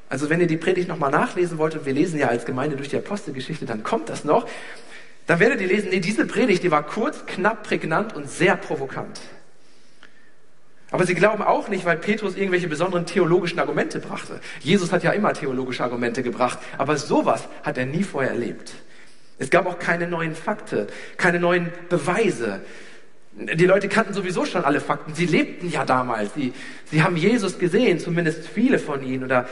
Also 0.09 0.31
wenn 0.31 0.41
ihr 0.41 0.47
die 0.47 0.57
Predigt 0.57 0.89
nochmal 0.89 1.11
nachlesen 1.11 1.59
wollt, 1.59 1.75
und 1.75 1.87
wir 1.87 1.93
lesen 1.93 2.19
ja 2.19 2.29
als 2.29 2.45
Gemeinde 2.45 2.77
durch 2.77 2.89
die 2.89 2.97
Apostelgeschichte, 2.97 3.65
dann 3.65 3.83
kommt 3.83 4.09
das 4.09 4.25
noch, 4.25 4.47
dann 5.27 5.41
werdet 5.41 5.61
ihr 5.61 5.69
lesen, 5.69 5.91
nee, 5.91 6.01
diese 6.01 6.27
Predigt, 6.27 6.63
die 6.63 6.71
war 6.71 6.85
kurz, 6.85 7.27
knapp, 7.27 7.63
prägnant 7.63 8.15
und 8.15 8.29
sehr 8.29 8.57
provokant. 8.57 9.21
Aber 10.91 11.07
sie 11.07 11.15
glauben 11.15 11.43
auch 11.43 11.69
nicht, 11.69 11.85
weil 11.85 11.97
Petrus 11.97 12.37
irgendwelche 12.37 12.69
besonderen 12.69 13.07
theologischen 13.07 13.61
Argumente 13.61 14.01
brachte. 14.01 14.41
Jesus 14.61 14.93
hat 14.93 15.05
ja 15.05 15.13
immer 15.13 15.33
theologische 15.33 15.85
Argumente 15.85 16.23
gebracht, 16.23 16.59
aber 16.79 16.97
sowas 16.97 17.49
hat 17.63 17.79
er 17.79 17.87
nie 17.87 18.03
vorher 18.03 18.33
erlebt. 18.33 18.75
Es 19.39 19.51
gab 19.51 19.67
auch 19.67 19.79
keine 19.79 20.09
neuen 20.09 20.35
Fakten, 20.35 20.87
keine 21.17 21.39
neuen 21.39 21.73
Beweise. 21.89 22.61
Die 23.33 23.65
Leute 23.65 23.89
kannten 23.89 24.13
sowieso 24.13 24.45
schon 24.45 24.65
alle 24.65 24.81
Fakten. 24.81 25.15
Sie 25.15 25.27
lebten 25.27 25.71
ja 25.71 25.85
damals. 25.85 26.35
Sie, 26.35 26.53
sie 26.91 27.03
haben 27.03 27.17
Jesus 27.17 27.59
gesehen, 27.59 28.01
zumindest 28.01 28.47
viele 28.47 28.79
von 28.79 29.03
ihnen 29.03 29.25
oder 29.25 29.47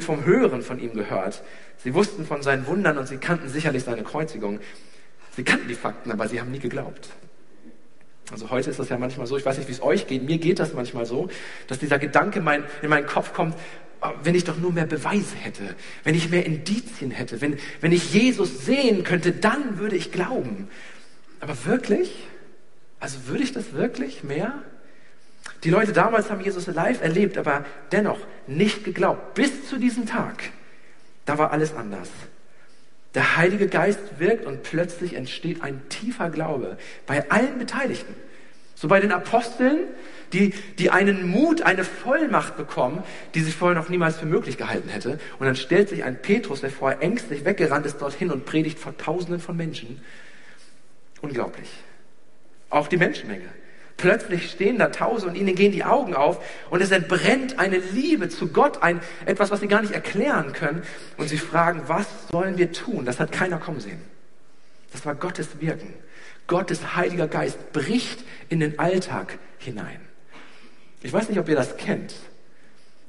vom 0.00 0.24
Hören 0.24 0.62
von 0.62 0.80
ihm 0.80 0.92
gehört. 0.92 1.42
Sie 1.78 1.94
wussten 1.94 2.26
von 2.26 2.42
seinen 2.42 2.66
Wundern 2.66 2.98
und 2.98 3.06
sie 3.06 3.16
kannten 3.16 3.48
sicherlich 3.48 3.84
seine 3.84 4.02
Kreuzigung. 4.02 4.58
Sie 5.36 5.44
kannten 5.44 5.68
die 5.68 5.74
Fakten, 5.74 6.10
aber 6.10 6.28
sie 6.28 6.40
haben 6.40 6.50
nie 6.50 6.58
geglaubt. 6.58 7.08
Also 8.32 8.50
heute 8.50 8.70
ist 8.70 8.78
das 8.78 8.88
ja 8.88 8.98
manchmal 8.98 9.26
so, 9.26 9.36
ich 9.36 9.44
weiß 9.44 9.58
nicht, 9.58 9.68
wie 9.68 9.72
es 9.72 9.82
euch 9.82 10.06
geht, 10.06 10.22
mir 10.22 10.38
geht 10.38 10.58
das 10.58 10.72
manchmal 10.72 11.06
so, 11.06 11.28
dass 11.66 11.78
dieser 11.78 11.98
Gedanke 11.98 12.40
mein, 12.40 12.64
in 12.82 12.88
meinen 12.88 13.06
Kopf 13.06 13.32
kommt, 13.32 13.56
oh, 14.02 14.08
wenn 14.22 14.34
ich 14.34 14.44
doch 14.44 14.56
nur 14.56 14.72
mehr 14.72 14.86
Beweise 14.86 15.36
hätte, 15.36 15.74
wenn 16.04 16.14
ich 16.14 16.30
mehr 16.30 16.46
Indizien 16.46 17.10
hätte, 17.10 17.40
wenn, 17.40 17.58
wenn 17.80 17.92
ich 17.92 18.12
Jesus 18.12 18.64
sehen 18.64 19.02
könnte, 19.04 19.32
dann 19.32 19.78
würde 19.78 19.96
ich 19.96 20.12
glauben. 20.12 20.68
Aber 21.40 21.64
wirklich? 21.64 22.28
Also 23.00 23.26
würde 23.26 23.42
ich 23.42 23.52
das 23.52 23.72
wirklich 23.72 24.22
mehr? 24.22 24.52
Die 25.64 25.70
Leute 25.70 25.92
damals 25.92 26.30
haben 26.30 26.42
Jesus 26.42 26.66
live 26.66 27.02
erlebt, 27.02 27.36
aber 27.36 27.64
dennoch 27.92 28.18
nicht 28.46 28.84
geglaubt. 28.84 29.34
Bis 29.34 29.68
zu 29.68 29.78
diesem 29.78 30.06
Tag. 30.06 30.50
Da 31.24 31.38
war 31.38 31.50
alles 31.50 31.74
anders. 31.74 32.08
Der 33.14 33.36
Heilige 33.36 33.66
Geist 33.66 34.18
wirkt 34.18 34.46
und 34.46 34.62
plötzlich 34.62 35.14
entsteht 35.14 35.62
ein 35.62 35.82
tiefer 35.88 36.30
Glaube 36.30 36.78
bei 37.06 37.28
allen 37.30 37.58
Beteiligten. 37.58 38.14
So 38.76 38.88
bei 38.88 39.00
den 39.00 39.12
Aposteln, 39.12 39.80
die, 40.32 40.54
die 40.78 40.90
einen 40.90 41.28
Mut, 41.28 41.62
eine 41.62 41.84
Vollmacht 41.84 42.56
bekommen, 42.56 43.02
die 43.34 43.40
sich 43.40 43.54
vorher 43.54 43.78
noch 43.78 43.88
niemals 43.88 44.16
für 44.16 44.26
möglich 44.26 44.56
gehalten 44.56 44.88
hätte. 44.88 45.18
Und 45.38 45.46
dann 45.46 45.56
stellt 45.56 45.88
sich 45.88 46.04
ein 46.04 46.22
Petrus, 46.22 46.60
der 46.60 46.70
vorher 46.70 47.02
ängstlich 47.02 47.44
weggerannt 47.44 47.84
ist, 47.84 47.98
dorthin 48.00 48.30
und 48.30 48.46
predigt 48.46 48.78
vor 48.78 48.96
Tausenden 48.96 49.40
von 49.40 49.56
Menschen. 49.56 50.00
Unglaublich. 51.20 51.68
Auch 52.70 52.86
die 52.86 52.96
Menschenmenge. 52.96 53.48
Plötzlich 54.00 54.50
stehen 54.50 54.78
da 54.78 54.88
Tausende 54.88 55.34
und 55.34 55.36
ihnen 55.36 55.54
gehen 55.54 55.72
die 55.72 55.84
Augen 55.84 56.14
auf 56.14 56.42
und 56.70 56.80
es 56.80 56.90
entbrennt 56.90 57.58
eine 57.58 57.76
Liebe 57.76 58.30
zu 58.30 58.48
Gott, 58.48 58.82
ein, 58.82 59.00
etwas, 59.26 59.50
was 59.50 59.60
sie 59.60 59.68
gar 59.68 59.82
nicht 59.82 59.92
erklären 59.92 60.54
können. 60.54 60.82
Und 61.18 61.28
sie 61.28 61.36
fragen, 61.36 61.82
was 61.86 62.06
sollen 62.32 62.56
wir 62.56 62.72
tun? 62.72 63.04
Das 63.04 63.20
hat 63.20 63.30
keiner 63.30 63.58
kommen 63.58 63.78
sehen. 63.78 64.00
Das 64.90 65.04
war 65.04 65.14
Gottes 65.14 65.60
Wirken. 65.60 65.92
Gottes 66.46 66.96
Heiliger 66.96 67.28
Geist 67.28 67.72
bricht 67.74 68.24
in 68.48 68.60
den 68.60 68.78
Alltag 68.78 69.38
hinein. 69.58 70.00
Ich 71.02 71.12
weiß 71.12 71.28
nicht, 71.28 71.38
ob 71.38 71.50
ihr 71.50 71.56
das 71.56 71.76
kennt, 71.76 72.14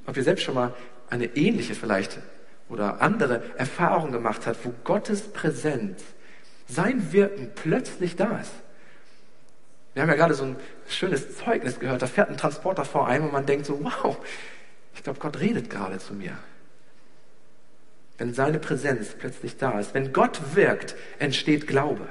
ob 0.04 0.18
ihr 0.18 0.22
selbst 0.24 0.44
schon 0.44 0.54
mal 0.54 0.74
eine 1.08 1.24
ähnliche 1.36 1.74
vielleicht 1.74 2.18
oder 2.68 3.00
andere 3.00 3.42
Erfahrung 3.56 4.12
gemacht 4.12 4.46
habt, 4.46 4.62
wo 4.66 4.74
Gottes 4.84 5.22
Präsenz, 5.32 6.02
sein 6.68 7.12
Wirken 7.12 7.50
plötzlich 7.54 8.14
da 8.16 8.38
ist. 8.38 8.52
Wir 9.94 10.02
haben 10.02 10.08
ja 10.08 10.16
gerade 10.16 10.34
so 10.34 10.44
ein 10.44 10.56
schönes 10.88 11.36
Zeugnis 11.36 11.78
gehört, 11.78 12.00
da 12.00 12.06
fährt 12.06 12.30
ein 12.30 12.36
Transporter 12.36 12.84
vor 12.84 13.06
einem 13.06 13.26
und 13.26 13.32
man 13.32 13.46
denkt 13.46 13.66
so, 13.66 13.84
wow, 13.84 14.16
ich 14.94 15.02
glaube, 15.02 15.18
Gott 15.18 15.40
redet 15.40 15.68
gerade 15.68 15.98
zu 15.98 16.14
mir. 16.14 16.36
Wenn 18.18 18.34
seine 18.34 18.58
Präsenz 18.58 19.14
plötzlich 19.18 19.56
da 19.56 19.78
ist, 19.78 19.94
wenn 19.94 20.12
Gott 20.12 20.40
wirkt, 20.54 20.94
entsteht 21.18 21.66
Glaube. 21.66 22.06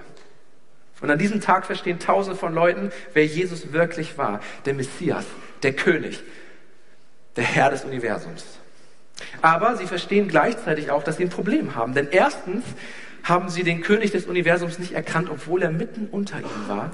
Und 1.02 1.10
an 1.10 1.18
diesem 1.18 1.42
Tag 1.42 1.66
verstehen 1.66 2.00
tausende 2.00 2.38
von 2.38 2.54
Leuten, 2.54 2.92
wer 3.14 3.26
Jesus 3.26 3.74
wirklich 3.74 4.18
war, 4.18 4.40
der 4.66 4.76
Messias, 4.76 5.26
der 5.64 5.74
König, 5.74 6.22
der 7.36 7.44
Herr 7.44 7.72
des 7.72 7.84
Universums. 7.84 8.46
Aber 9.42 9.78
sie 9.78 9.88
verstehen 9.88 10.28
gleichzeitig 10.28 10.92
auch, 10.92 11.04
dass 11.04 11.18
sie 11.18 11.24
ein 11.24 11.30
Problem 11.30 11.76
haben. 11.76 11.94
Denn 11.94 12.08
erstens 12.12 12.64
haben 13.24 13.50
sie 13.50 13.64
den 13.64 13.82
König 13.82 14.12
des 14.12 14.26
Universums 14.26 14.80
nicht 14.80 14.94
erkannt, 14.94 15.30
obwohl 15.30 15.64
er 15.64 15.72
mitten 15.72 16.08
unter 16.12 16.38
ihnen 16.38 16.68
war. 16.68 16.92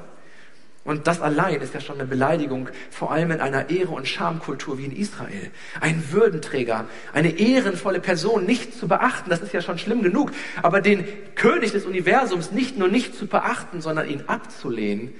Und 0.87 1.05
das 1.05 1.19
allein 1.19 1.59
ist 1.59 1.73
ja 1.73 1.81
schon 1.81 1.99
eine 1.99 2.07
Beleidigung, 2.07 2.69
vor 2.91 3.11
allem 3.11 3.31
in 3.31 3.41
einer 3.41 3.69
Ehre- 3.69 3.91
und 3.91 4.07
Schamkultur 4.07 4.77
wie 4.77 4.85
in 4.85 4.95
Israel. 4.95 5.51
Ein 5.81 6.13
Würdenträger, 6.13 6.85
eine 7.11 7.37
ehrenvolle 7.37 7.99
Person 7.99 8.45
nicht 8.45 8.73
zu 8.73 8.87
beachten, 8.87 9.29
das 9.29 9.41
ist 9.41 9.51
ja 9.53 9.59
schon 9.59 9.77
schlimm 9.79 10.01
genug. 10.01 10.31
Aber 10.63 10.79
den 10.79 11.05
König 11.35 11.73
des 11.73 11.85
Universums 11.85 12.53
nicht 12.53 12.77
nur 12.77 12.87
nicht 12.87 13.15
zu 13.15 13.27
beachten, 13.27 13.81
sondern 13.81 14.09
ihn 14.09 14.23
abzulehnen, 14.27 15.13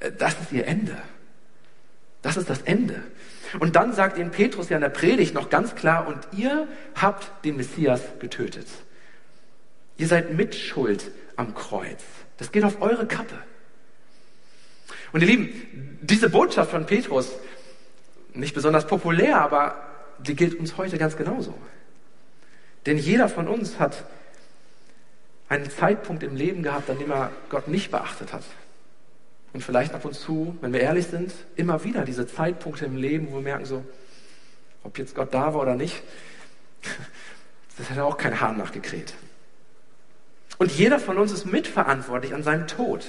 äh, 0.00 0.10
das 0.10 0.40
ist 0.40 0.52
ihr 0.52 0.66
Ende. 0.66 0.96
Das 2.22 2.38
ist 2.38 2.48
das 2.48 2.62
Ende. 2.62 3.02
Und 3.60 3.76
dann 3.76 3.92
sagt 3.92 4.16
ihnen 4.16 4.30
Petrus 4.30 4.70
ja 4.70 4.78
in 4.78 4.82
der 4.82 4.88
Predigt 4.88 5.34
noch 5.34 5.50
ganz 5.50 5.74
klar, 5.74 6.08
und 6.08 6.26
ihr 6.32 6.66
habt 6.94 7.44
den 7.44 7.58
Messias 7.58 8.00
getötet. 8.20 8.68
Ihr 9.98 10.08
seid 10.08 10.32
Mitschuld 10.32 11.10
am 11.36 11.54
Kreuz. 11.54 12.02
Das 12.38 12.52
geht 12.52 12.64
auf 12.64 12.80
eure 12.80 13.06
Kappe. 13.06 13.36
Und 15.14 15.20
ihr 15.20 15.28
Lieben, 15.28 15.98
diese 16.02 16.28
Botschaft 16.28 16.72
von 16.72 16.86
Petrus, 16.86 17.30
nicht 18.32 18.52
besonders 18.52 18.84
populär, 18.84 19.40
aber 19.40 19.76
die 20.18 20.34
gilt 20.34 20.58
uns 20.58 20.76
heute 20.76 20.98
ganz 20.98 21.16
genauso. 21.16 21.54
Denn 22.84 22.98
jeder 22.98 23.28
von 23.28 23.46
uns 23.46 23.78
hat 23.78 24.06
einen 25.48 25.70
Zeitpunkt 25.70 26.24
im 26.24 26.34
Leben 26.34 26.64
gehabt, 26.64 26.90
an 26.90 26.98
dem 26.98 27.12
er 27.12 27.30
Gott 27.48 27.68
nicht 27.68 27.92
beachtet 27.92 28.32
hat. 28.32 28.42
Und 29.52 29.62
vielleicht 29.62 29.94
ab 29.94 30.04
und 30.04 30.14
zu, 30.14 30.58
wenn 30.60 30.72
wir 30.72 30.80
ehrlich 30.80 31.06
sind, 31.06 31.32
immer 31.54 31.84
wieder 31.84 32.04
diese 32.04 32.26
Zeitpunkte 32.26 32.84
im 32.84 32.96
Leben, 32.96 33.28
wo 33.30 33.36
wir 33.36 33.42
merken 33.42 33.66
so, 33.66 33.84
ob 34.82 34.98
jetzt 34.98 35.14
Gott 35.14 35.32
da 35.32 35.54
war 35.54 35.62
oder 35.62 35.76
nicht, 35.76 36.02
das 37.78 37.88
hätte 37.88 38.02
auch 38.02 38.18
kein 38.18 38.40
Hahn 38.40 38.58
nachgekräht. 38.58 39.14
Und 40.58 40.72
jeder 40.72 40.98
von 40.98 41.18
uns 41.18 41.30
ist 41.30 41.44
mitverantwortlich 41.44 42.34
an 42.34 42.42
seinem 42.42 42.66
Tod. 42.66 43.06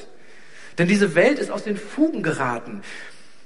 Denn 0.77 0.88
diese 0.88 1.15
Welt 1.15 1.39
ist 1.39 1.51
aus 1.51 1.63
den 1.63 1.77
Fugen 1.77 2.23
geraten. 2.23 2.81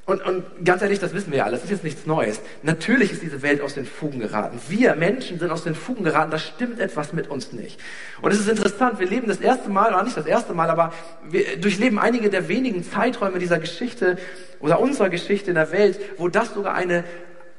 Und, 0.10 0.26
und 0.26 0.44
ganz 0.66 0.82
ehrlich, 0.82 0.98
das 0.98 1.14
wissen 1.14 1.30
wir 1.30 1.38
ja 1.38 1.44
alle, 1.44 1.54
das 1.54 1.66
ist 1.66 1.70
jetzt 1.70 1.84
nichts 1.84 2.08
Neues. 2.08 2.42
Natürlich 2.64 3.12
ist 3.12 3.22
diese 3.22 3.44
Welt 3.44 3.62
aus 3.62 3.76
den 3.76 3.86
Fugen 3.86 4.20
geraten. 4.20 4.60
Wir 4.68 4.96
Menschen 4.96 5.38
sind 5.38 5.52
aus 5.52 5.64
den 5.64 5.76
Fugen 5.76 6.04
geraten, 6.04 6.32
da 6.32 6.40
stimmt 6.40 6.80
etwas 6.80 7.14
mit 7.14 7.28
uns 7.30 7.54
nicht. 7.54 7.80
Und 8.24 8.32
es 8.32 8.40
ist 8.40 8.50
interessant, 8.50 9.00
wir 9.00 9.06
leben 9.06 9.28
das 9.28 9.40
erste 9.40 9.70
Mal, 9.70 9.94
oder 9.94 10.02
nicht 10.02 10.18
das 10.18 10.26
erste 10.26 10.56
Mal, 10.56 10.72
aber 10.72 10.94
wir 11.30 11.58
durchleben 11.58 12.00
einige 12.00 12.32
der 12.32 12.48
wenigen 12.48 12.84
Zeiträume 12.84 13.38
dieser 13.38 13.60
Geschichte 13.60 14.18
oder 14.60 14.80
unserer 14.80 15.10
Geschichte 15.10 15.52
in 15.52 15.56
der 15.56 15.72
Welt, 15.72 16.00
wo 16.18 16.28
das 16.28 16.56
sogar 16.56 16.74
eine, 16.74 17.04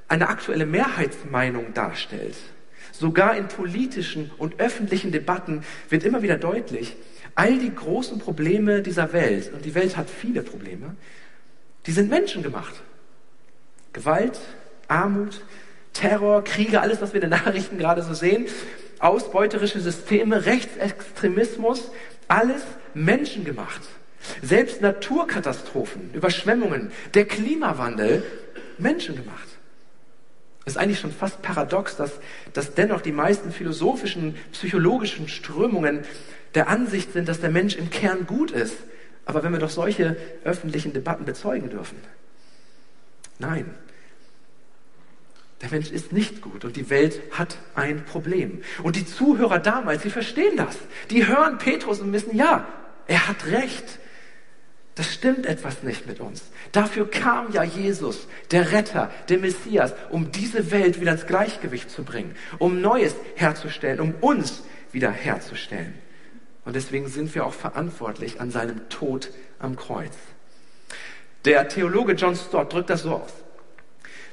eine 0.09 0.29
aktuelle 0.29 0.67
Mehrheitsmeinung 0.67 1.73
darstellt. 1.73 2.35
Sogar 2.91 3.37
in 3.37 3.47
politischen 3.47 4.33
und 4.39 4.59
öffentlichen 4.59 5.13
Debatten 5.13 5.63
wird 5.89 6.03
immer 6.03 6.23
wieder 6.23 6.37
deutlich, 6.37 6.97
all 7.41 7.59
die 7.59 7.75
großen 7.75 8.19
Probleme 8.19 8.83
dieser 8.83 9.15
Welt, 9.15 9.51
und 9.55 9.65
die 9.65 9.75
Welt 9.75 9.97
hat 9.97 10.11
viele 10.11 10.43
Probleme, 10.43 10.95
die 11.87 11.93
sind 11.93 12.11
menschengemacht. 12.11 12.75
Gewalt, 13.95 14.39
Armut, 14.89 15.41
Terror, 15.95 16.45
Kriege, 16.45 16.83
alles, 16.83 17.01
was 17.01 17.15
wir 17.15 17.23
in 17.23 17.31
den 17.31 17.39
Nachrichten 17.45 17.79
gerade 17.79 18.03
so 18.03 18.13
sehen, 18.13 18.47
ausbeuterische 18.99 19.81
Systeme, 19.81 20.45
Rechtsextremismus, 20.45 21.91
alles 22.29 22.61
menschengemacht. 22.93 23.81
Selbst 24.43 24.83
Naturkatastrophen, 24.83 26.11
Überschwemmungen, 26.13 26.93
der 27.15 27.25
Klimawandel, 27.25 28.23
menschengemacht. 28.77 29.49
Es 30.65 30.75
ist 30.75 30.79
eigentlich 30.79 31.01
schon 31.01 31.13
fast 31.13 31.43
paradox, 31.43 31.97
dass, 31.97 32.13
dass 32.53 32.75
dennoch 32.75 33.01
die 33.01 33.13
meisten 33.13 33.51
philosophischen, 33.51 34.37
psychologischen 34.53 35.29
Strömungen 35.29 36.05
der 36.55 36.69
Ansicht 36.69 37.13
sind, 37.13 37.29
dass 37.29 37.41
der 37.41 37.51
Mensch 37.51 37.77
im 37.77 37.91
Kern 37.91 38.27
gut 38.27 38.51
ist. 38.51 38.77
Aber 39.25 39.43
wenn 39.43 39.53
wir 39.53 39.59
doch 39.59 39.71
solche 39.71 40.17
öffentlichen 40.45 40.93
Debatten 40.93 41.25
bezeugen 41.25 41.71
dürfen. 41.71 41.97
Nein. 43.39 43.75
Der 45.63 45.71
Mensch 45.71 45.91
ist 45.91 46.13
nicht 46.13 46.41
gut 46.41 46.65
und 46.65 46.77
die 46.77 46.89
Welt 46.89 47.21
hat 47.33 47.59
ein 47.75 48.05
Problem. 48.05 48.63
Und 48.83 48.97
die 48.97 49.07
Zuhörer 49.07 49.59
damals, 49.59 50.03
die 50.03 50.11
verstehen 50.11 50.57
das. 50.57 50.77
Die 51.11 51.27
hören 51.27 51.59
Petrus 51.59 52.01
und 52.01 52.13
wissen, 52.13 52.35
ja, 52.35 52.67
er 53.07 53.29
hat 53.29 53.47
recht. 53.47 53.99
Das 55.01 55.15
stimmt 55.15 55.47
etwas 55.47 55.83
nicht 55.83 56.07
mit 56.07 56.21
uns. 56.21 56.43
Dafür 56.73 57.11
kam 57.11 57.51
ja 57.53 57.63
Jesus, 57.63 58.29
der 58.51 58.71
Retter, 58.71 59.11
der 59.31 59.39
Messias, 59.39 59.95
um 60.11 60.31
diese 60.31 60.73
Welt 60.73 61.01
wieder 61.01 61.13
ins 61.13 61.27
Gleichgewicht 61.27 61.91
zu 61.91 62.05
bringen, 62.05 62.37
um 62.59 62.83
Neues 62.83 63.15
herzustellen, 63.35 63.99
um 63.99 64.13
uns 64.21 64.63
wieder 64.93 65.11
herzustellen. 65.11 65.95
Und 66.67 66.77
deswegen 66.77 67.09
sind 67.09 67.35
wir 67.35 67.47
auch 67.47 67.55
verantwortlich 67.55 68.43
an 68.43 68.51
seinem 68.51 68.91
Tod 68.91 69.31
am 69.59 69.77
Kreuz. 69.77 70.13
Der 71.47 71.67
Theologe 71.69 72.13
John 72.13 72.37
Stott 72.37 72.71
drückt 72.71 72.91
das 72.91 73.05
so 73.05 73.15
aus. 73.15 73.33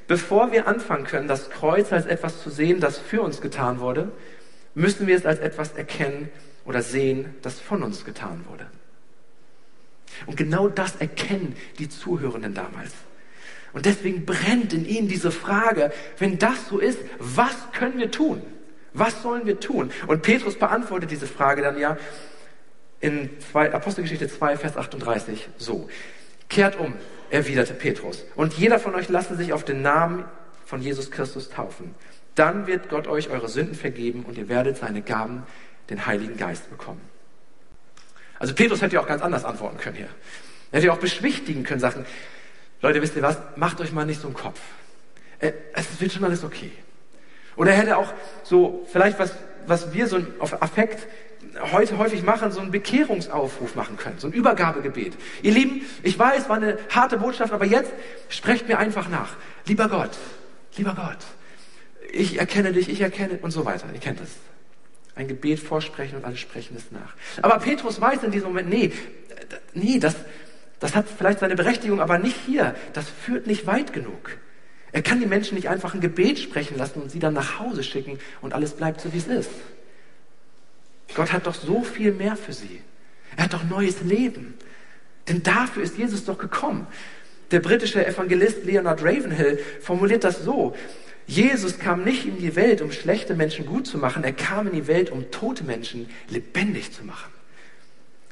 Bevor 0.06 0.52
wir 0.52 0.68
anfangen 0.68 1.04
können, 1.04 1.28
das 1.28 1.48
Kreuz 1.48 1.94
als 1.94 2.04
etwas 2.04 2.42
zu 2.42 2.50
sehen, 2.50 2.78
das 2.78 2.98
für 2.98 3.22
uns 3.22 3.40
getan 3.40 3.80
wurde, 3.80 4.12
müssen 4.74 5.06
wir 5.06 5.16
es 5.16 5.24
als 5.24 5.38
etwas 5.38 5.72
erkennen 5.72 6.28
oder 6.66 6.82
sehen, 6.82 7.36
das 7.40 7.58
von 7.58 7.82
uns 7.82 8.04
getan 8.04 8.44
wurde. 8.50 8.66
Und 10.26 10.36
genau 10.36 10.68
das 10.68 10.96
erkennen 10.96 11.54
die 11.78 11.88
Zuhörenden 11.88 12.54
damals. 12.54 12.92
Und 13.72 13.86
deswegen 13.86 14.24
brennt 14.24 14.72
in 14.72 14.86
ihnen 14.86 15.08
diese 15.08 15.30
Frage, 15.30 15.92
wenn 16.18 16.38
das 16.38 16.68
so 16.68 16.78
ist, 16.78 16.98
was 17.18 17.54
können 17.72 17.98
wir 17.98 18.10
tun? 18.10 18.42
Was 18.94 19.22
sollen 19.22 19.46
wir 19.46 19.60
tun? 19.60 19.90
Und 20.06 20.22
Petrus 20.22 20.56
beantwortet 20.56 21.10
diese 21.10 21.26
Frage 21.26 21.62
dann 21.62 21.78
ja 21.78 21.96
in 23.00 23.30
Apostelgeschichte 23.52 24.28
2, 24.28 24.56
Vers 24.56 24.76
38 24.76 25.48
so. 25.56 25.88
Kehrt 26.48 26.78
um, 26.80 26.94
erwiderte 27.30 27.74
Petrus, 27.74 28.24
und 28.34 28.54
jeder 28.54 28.78
von 28.78 28.94
euch 28.94 29.08
lasse 29.08 29.36
sich 29.36 29.52
auf 29.52 29.64
den 29.64 29.82
Namen 29.82 30.24
von 30.64 30.80
Jesus 30.80 31.10
Christus 31.10 31.50
taufen. 31.50 31.94
Dann 32.34 32.66
wird 32.66 32.88
Gott 32.88 33.06
euch 33.06 33.30
eure 33.30 33.48
Sünden 33.48 33.74
vergeben 33.74 34.24
und 34.26 34.38
ihr 34.38 34.48
werdet 34.48 34.78
seine 34.78 35.02
Gaben, 35.02 35.42
den 35.90 36.06
Heiligen 36.06 36.36
Geist 36.36 36.70
bekommen. 36.70 37.00
Also 38.38 38.54
Petrus 38.54 38.82
hätte 38.82 38.94
ja 38.94 39.00
auch 39.00 39.06
ganz 39.06 39.22
anders 39.22 39.44
antworten 39.44 39.78
können 39.78 39.96
hier. 39.96 40.08
Er 40.70 40.78
hätte 40.78 40.86
ja 40.86 40.92
auch 40.92 40.98
beschwichtigen 40.98 41.64
können, 41.64 41.80
sagen, 41.80 42.04
Leute, 42.80 43.02
wisst 43.02 43.16
ihr 43.16 43.22
was, 43.22 43.38
macht 43.56 43.80
euch 43.80 43.92
mal 43.92 44.06
nicht 44.06 44.20
so 44.20 44.28
einen 44.28 44.36
Kopf. 44.36 44.60
Äh, 45.40 45.52
es 45.74 46.00
wird 46.00 46.12
schon 46.12 46.24
alles 46.24 46.44
okay. 46.44 46.70
Oder 47.56 47.72
er 47.72 47.78
hätte 47.78 47.96
auch 47.96 48.12
so, 48.44 48.86
vielleicht 48.90 49.18
was, 49.18 49.32
was 49.66 49.92
wir 49.92 50.06
so 50.06 50.20
auf 50.38 50.62
Affekt 50.62 51.06
heute 51.72 51.98
häufig 51.98 52.22
machen, 52.22 52.52
so 52.52 52.60
einen 52.60 52.70
Bekehrungsaufruf 52.70 53.74
machen 53.74 53.96
können, 53.96 54.18
so 54.18 54.28
ein 54.28 54.32
Übergabegebet. 54.32 55.14
Ihr 55.42 55.52
Lieben, 55.52 55.82
ich 56.02 56.18
weiß, 56.18 56.48
war 56.48 56.56
eine 56.56 56.78
harte 56.90 57.18
Botschaft, 57.18 57.52
aber 57.52 57.64
jetzt 57.64 57.90
sprecht 58.28 58.68
mir 58.68 58.78
einfach 58.78 59.08
nach. 59.08 59.30
Lieber 59.66 59.88
Gott, 59.88 60.10
lieber 60.76 60.94
Gott, 60.94 61.18
ich 62.12 62.38
erkenne 62.38 62.72
dich, 62.72 62.88
ich 62.88 63.00
erkenne 63.00 63.38
und 63.42 63.50
so 63.50 63.64
weiter. 63.64 63.86
Ihr 63.92 64.00
kennt 64.00 64.20
das. 64.20 64.28
Ein 65.18 65.26
Gebet 65.26 65.58
vorsprechen 65.58 66.16
und 66.16 66.24
alle 66.24 66.36
sprechen 66.36 66.76
es 66.76 66.92
nach. 66.92 67.14
Aber 67.42 67.58
Petrus 67.58 68.00
weiß 68.00 68.22
in 68.22 68.30
diesem 68.30 68.50
Moment, 68.50 68.68
nee, 68.70 68.92
nee, 69.74 69.98
das, 69.98 70.14
das 70.78 70.94
hat 70.94 71.06
vielleicht 71.08 71.40
seine 71.40 71.56
Berechtigung, 71.56 72.00
aber 72.00 72.20
nicht 72.20 72.36
hier. 72.46 72.76
Das 72.92 73.08
führt 73.08 73.48
nicht 73.48 73.66
weit 73.66 73.92
genug. 73.92 74.38
Er 74.92 75.02
kann 75.02 75.18
die 75.18 75.26
Menschen 75.26 75.56
nicht 75.56 75.68
einfach 75.68 75.92
ein 75.92 76.00
Gebet 76.00 76.38
sprechen 76.38 76.78
lassen 76.78 77.02
und 77.02 77.10
sie 77.10 77.18
dann 77.18 77.34
nach 77.34 77.58
Hause 77.58 77.82
schicken 77.82 78.20
und 78.42 78.54
alles 78.54 78.74
bleibt 78.74 79.00
so, 79.00 79.12
wie 79.12 79.18
es 79.18 79.26
ist. 79.26 79.50
Gott 81.16 81.32
hat 81.32 81.48
doch 81.48 81.54
so 81.56 81.82
viel 81.82 82.12
mehr 82.12 82.36
für 82.36 82.52
sie. 82.52 82.80
Er 83.36 83.44
hat 83.44 83.54
doch 83.54 83.64
neues 83.64 84.02
Leben. 84.02 84.54
Denn 85.26 85.42
dafür 85.42 85.82
ist 85.82 85.98
Jesus 85.98 86.26
doch 86.26 86.38
gekommen. 86.38 86.86
Der 87.50 87.58
britische 87.58 88.06
Evangelist 88.06 88.64
Leonard 88.64 89.02
Ravenhill 89.02 89.58
formuliert 89.80 90.22
das 90.22 90.44
so. 90.44 90.76
Jesus 91.28 91.78
kam 91.78 92.04
nicht 92.04 92.24
in 92.24 92.38
die 92.38 92.56
Welt, 92.56 92.80
um 92.80 92.90
schlechte 92.90 93.34
Menschen 93.34 93.66
gut 93.66 93.86
zu 93.86 93.98
machen. 93.98 94.24
Er 94.24 94.32
kam 94.32 94.66
in 94.66 94.72
die 94.72 94.86
Welt, 94.86 95.10
um 95.10 95.30
tote 95.30 95.62
Menschen 95.62 96.08
lebendig 96.30 96.90
zu 96.92 97.04
machen. 97.04 97.30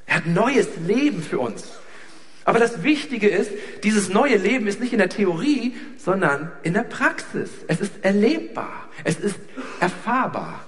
Er 0.06 0.16
hat 0.16 0.26
neues 0.26 0.66
Leben 0.86 1.22
für 1.22 1.38
uns. 1.38 1.78
Aber 2.46 2.58
das 2.58 2.82
Wichtige 2.82 3.28
ist, 3.28 3.50
dieses 3.82 4.08
neue 4.08 4.38
Leben 4.38 4.66
ist 4.66 4.80
nicht 4.80 4.94
in 4.94 4.98
der 4.98 5.10
Theorie, 5.10 5.74
sondern 5.98 6.50
in 6.62 6.72
der 6.72 6.84
Praxis. 6.84 7.50
Es 7.68 7.82
ist 7.82 7.92
erlebbar. 8.02 8.88
Es 9.04 9.18
ist 9.18 9.38
erfahrbar. 9.78 10.64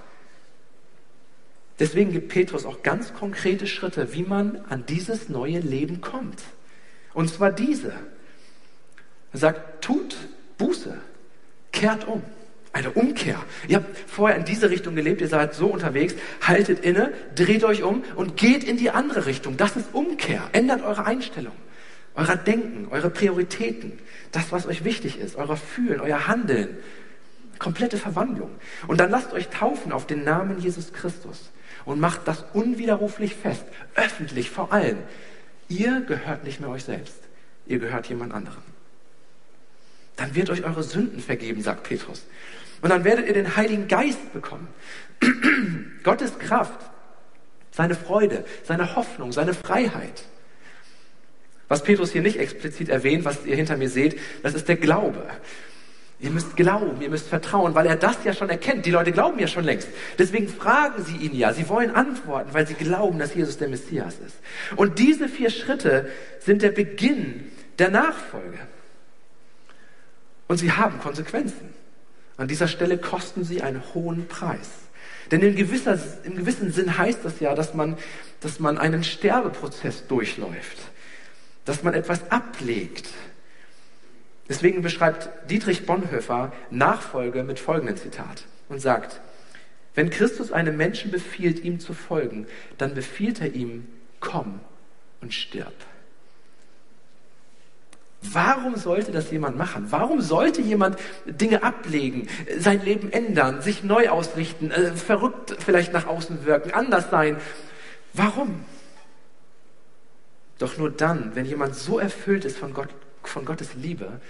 Deswegen 1.79 2.13
gibt 2.13 2.29
Petrus 2.29 2.67
auch 2.67 2.83
ganz 2.83 3.15
konkrete 3.15 3.67
Schritte, 3.67 4.13
wie 4.13 4.25
man 4.25 4.61
an 4.69 4.85
dieses 4.87 5.31
neue 5.31 5.61
Leben 5.61 6.03
kommt. 6.03 6.43
Und 7.15 7.31
zwar 7.31 7.53
diese. 7.53 7.95
Er 9.33 9.39
sagt, 9.39 9.83
tut 9.83 10.17
Buße, 10.59 11.01
kehrt 11.79 12.07
um. 12.07 12.23
Eine 12.73 12.91
Umkehr. 12.91 13.43
Ihr 13.67 13.77
habt 13.77 13.97
vorher 14.07 14.37
in 14.37 14.45
diese 14.45 14.71
Richtung 14.71 14.95
gelebt, 14.95 15.21
ihr 15.21 15.29
seid 15.29 15.55
so 15.55 15.67
unterwegs, 15.67 16.15
haltet 16.43 16.81
inne, 16.81 17.13
dreht 17.35 17.65
euch 17.65 17.83
um 17.83 18.05
und 18.15 18.37
geht 18.37 18.63
in 18.63 18.77
die 18.77 18.91
andere 18.91 19.27
Richtung. 19.27 19.57
Das 19.57 19.75
ist 19.77 19.95
Umkehr. 19.95 20.43
Ändert 20.53 20.83
eure 20.83 21.07
Einstellung 21.07 21.55
eurer 22.19 22.37
Denken, 22.37 22.89
eure 22.91 23.11
Prioritäten, 23.11 23.93
das, 24.33 24.51
was 24.51 24.67
euch 24.67 24.85
wichtig 24.85 25.21
ist, 25.21 25.37
euer 25.37 25.57
Fühlen, 25.57 26.01
euer 26.01 26.27
Handeln. 26.27 26.77
Komplette 27.61 27.97
Verwandlung. 27.97 28.51
Und 28.89 29.01
dann 29.01 29.11
lasst 29.11 29.33
euch 29.33 29.49
taufen 29.49 29.93
auf 29.93 30.07
den 30.07 30.25
Namen 30.25 30.61
Jesus 30.61 30.93
Christus 30.93 31.51
und 31.85 32.01
macht 32.01 32.27
das 32.27 32.45
unwiderruflich 32.53 33.35
fest, 33.35 33.65
öffentlich 33.95 34.51
vor 34.51 34.73
allen. 34.73 34.99
Ihr 35.69 36.01
gehört 36.01 36.45
nicht 36.45 36.61
mehr 36.61 36.71
euch 36.71 36.85
selbst, 36.85 37.19
ihr 37.67 37.79
gehört 37.79 38.07
jemand 38.09 38.35
anderem. 38.35 38.63
Dann 40.19 40.35
wird 40.35 40.51
euch 40.51 40.65
eure 40.65 40.83
Sünden 40.83 41.21
vergeben, 41.21 41.63
sagt 41.63 41.85
Petrus. 41.85 42.27
Und 42.83 42.91
dann 42.91 43.05
werdet 43.05 43.27
ihr 43.27 43.35
den 43.35 43.57
Heiligen 43.57 43.89
Geist 43.89 44.33
bekommen. 44.33 44.69
Gottes 46.05 46.39
Kraft, 46.39 46.79
seine 47.71 47.95
Freude, 47.95 48.45
seine 48.65 48.97
Hoffnung, 48.97 49.33
seine 49.33 49.55
Freiheit. 49.55 50.25
Was 51.69 51.83
Petrus 51.83 52.13
hier 52.13 52.23
nicht 52.23 52.39
explizit 52.39 52.89
erwähnt, 52.89 53.25
was 53.25 53.47
ihr 53.47 53.57
hinter 53.57 53.77
mir 53.77 53.89
seht, 53.89 54.19
das 54.43 54.55
ist 54.55 54.69
der 54.69 54.77
Glaube. 54.77 55.25
Ihr 56.21 56.31
müsst 56.31 56.57
glauben, 56.57 57.01
ihr 57.01 57.11
müsst 57.11 57.29
vertrauen, 57.29 57.77
weil 57.77 57.87
er 57.87 57.95
das 57.95 58.17
ja 58.25 58.33
schon 58.33 58.51
erkennt. 58.51 58.87
Die 58.87 58.91
Leute 58.91 59.13
glauben 59.13 59.39
ja 59.39 59.47
schon 59.47 59.63
längst. 59.63 59.89
Deswegen 60.19 60.49
fragen 60.49 61.05
sie 61.05 61.17
ihn 61.17 61.37
ja. 61.37 61.53
Sie 61.53 61.69
wollen 61.69 61.95
antworten, 61.95 62.53
weil 62.55 62.67
sie 62.67 62.75
glauben, 62.75 63.21
dass 63.21 63.37
Jesus 63.37 63.59
der 63.59 63.69
Messias 63.69 64.17
ist. 64.27 64.37
Und 64.75 64.99
diese 64.99 65.29
vier 65.29 65.51
Schritte 65.51 66.11
sind 66.41 66.63
der 66.63 66.73
Beginn 66.73 67.53
der 67.79 67.91
Nachfolge. 67.91 68.59
Und 70.49 70.57
sie 70.59 70.73
haben 70.73 70.99
Konsequenzen. 70.99 71.75
An 72.37 72.49
dieser 72.49 72.69
Stelle 72.69 72.99
kosten 72.99 73.45
sie 73.45 73.63
einen 73.63 73.83
hohen 73.95 74.27
Preis. 74.27 74.71
Denn 75.31 75.43
in 75.43 75.55
gewisser, 75.55 75.99
im 76.25 76.37
gewissen 76.37 76.73
Sinn 76.73 76.97
heißt 76.97 77.25
das 77.25 77.41
ja, 77.41 77.55
dass 77.55 77.75
man, 77.75 77.97
dass 78.41 78.61
man 78.61 78.79
einen 78.79 79.05
Sterbeprozess 79.05 80.07
durchläuft, 80.07 80.79
dass 81.65 81.83
man 81.83 81.95
etwas 81.95 82.31
ablegt. 82.31 83.09
Deswegen 84.49 84.81
beschreibt 84.81 85.29
Dietrich 85.51 85.85
Bonhoeffer 85.85 86.53
Nachfolge 86.71 87.45
mit 87.45 87.59
folgendem 87.59 87.99
Zitat 87.99 88.45
und 88.71 88.81
sagt, 88.81 89.21
wenn 89.95 90.09
Christus 90.09 90.53
einem 90.53 90.77
Menschen 90.77 91.11
befiehlt, 91.11 91.63
ihm 91.65 91.81
zu 91.81 91.93
folgen, 91.93 92.47
dann 92.79 92.95
befiehlt 92.95 93.41
er 93.41 93.53
ihm, 93.53 93.87
komm 94.21 94.61
und 95.21 95.35
stirb. 95.35 95.75
Warum 98.21 98.77
sollte 98.77 99.13
das 99.13 99.31
jemand 99.31 99.57
machen? 99.57 99.87
Warum 99.91 100.21
sollte 100.21 100.61
jemand 100.61 100.99
Dinge 101.25 101.63
ablegen, 101.63 102.29
sein 102.59 102.83
Leben 102.85 103.13
ändern, 103.13 103.63
sich 103.63 103.85
neu 103.85 104.09
ausrichten, 104.09 104.71
äh, 104.71 104.93
verrückt 104.93 105.57
vielleicht 105.61 105.93
nach 105.93 106.07
außen 106.07 106.45
wirken, 106.45 106.73
anders 106.73 107.11
sein? 107.11 107.37
Warum? 108.13 108.65
Doch 110.59 110.77
nur 110.79 110.91
dann, 110.91 111.37
wenn 111.37 111.45
jemand 111.45 111.77
so 111.77 112.01
erfüllt 112.01 112.45
ist 112.45 112.59
von, 112.59 112.75
Gott, 112.75 112.89
von 113.23 113.45
Gottes 113.45 113.75
Liebe, 113.75 114.21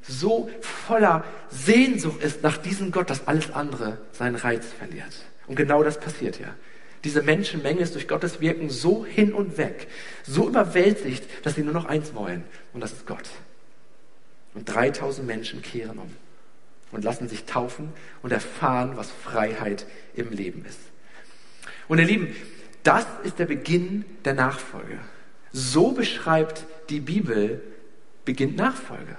so 0.00 0.48
voller 0.62 1.24
Sehnsucht 1.50 2.22
ist 2.22 2.42
nach 2.42 2.56
diesem 2.56 2.90
Gott, 2.90 3.10
dass 3.10 3.28
alles 3.28 3.52
andere 3.52 3.98
seinen 4.12 4.36
Reiz 4.36 4.66
verliert. 4.66 5.12
Und 5.46 5.56
genau 5.56 5.82
das 5.82 6.00
passiert 6.00 6.40
ja. 6.40 6.54
Diese 7.04 7.22
Menschenmenge 7.22 7.80
ist 7.80 7.94
durch 7.94 8.08
Gottes 8.08 8.40
Wirken 8.40 8.68
so 8.68 9.04
hin 9.06 9.32
und 9.32 9.56
weg, 9.56 9.88
so 10.22 10.48
überwältigt, 10.48 11.24
dass 11.42 11.54
sie 11.54 11.62
nur 11.62 11.72
noch 11.72 11.86
eins 11.86 12.14
wollen, 12.14 12.44
und 12.72 12.80
das 12.80 12.92
ist 12.92 13.06
Gott. 13.06 13.28
Und 14.54 14.68
3000 14.68 15.26
Menschen 15.26 15.62
kehren 15.62 15.98
um 15.98 16.10
und 16.92 17.04
lassen 17.04 17.28
sich 17.28 17.44
taufen 17.44 17.92
und 18.22 18.32
erfahren, 18.32 18.96
was 18.96 19.10
Freiheit 19.10 19.86
im 20.14 20.30
Leben 20.30 20.64
ist. 20.64 20.80
Und 21.88 21.98
ihr 21.98 22.04
Lieben, 22.04 22.34
das 22.82 23.06
ist 23.24 23.38
der 23.38 23.46
Beginn 23.46 24.04
der 24.24 24.34
Nachfolge. 24.34 24.98
So 25.52 25.92
beschreibt 25.92 26.66
die 26.88 27.00
Bibel, 27.00 27.62
beginnt 28.24 28.56
Nachfolge. 28.56 29.16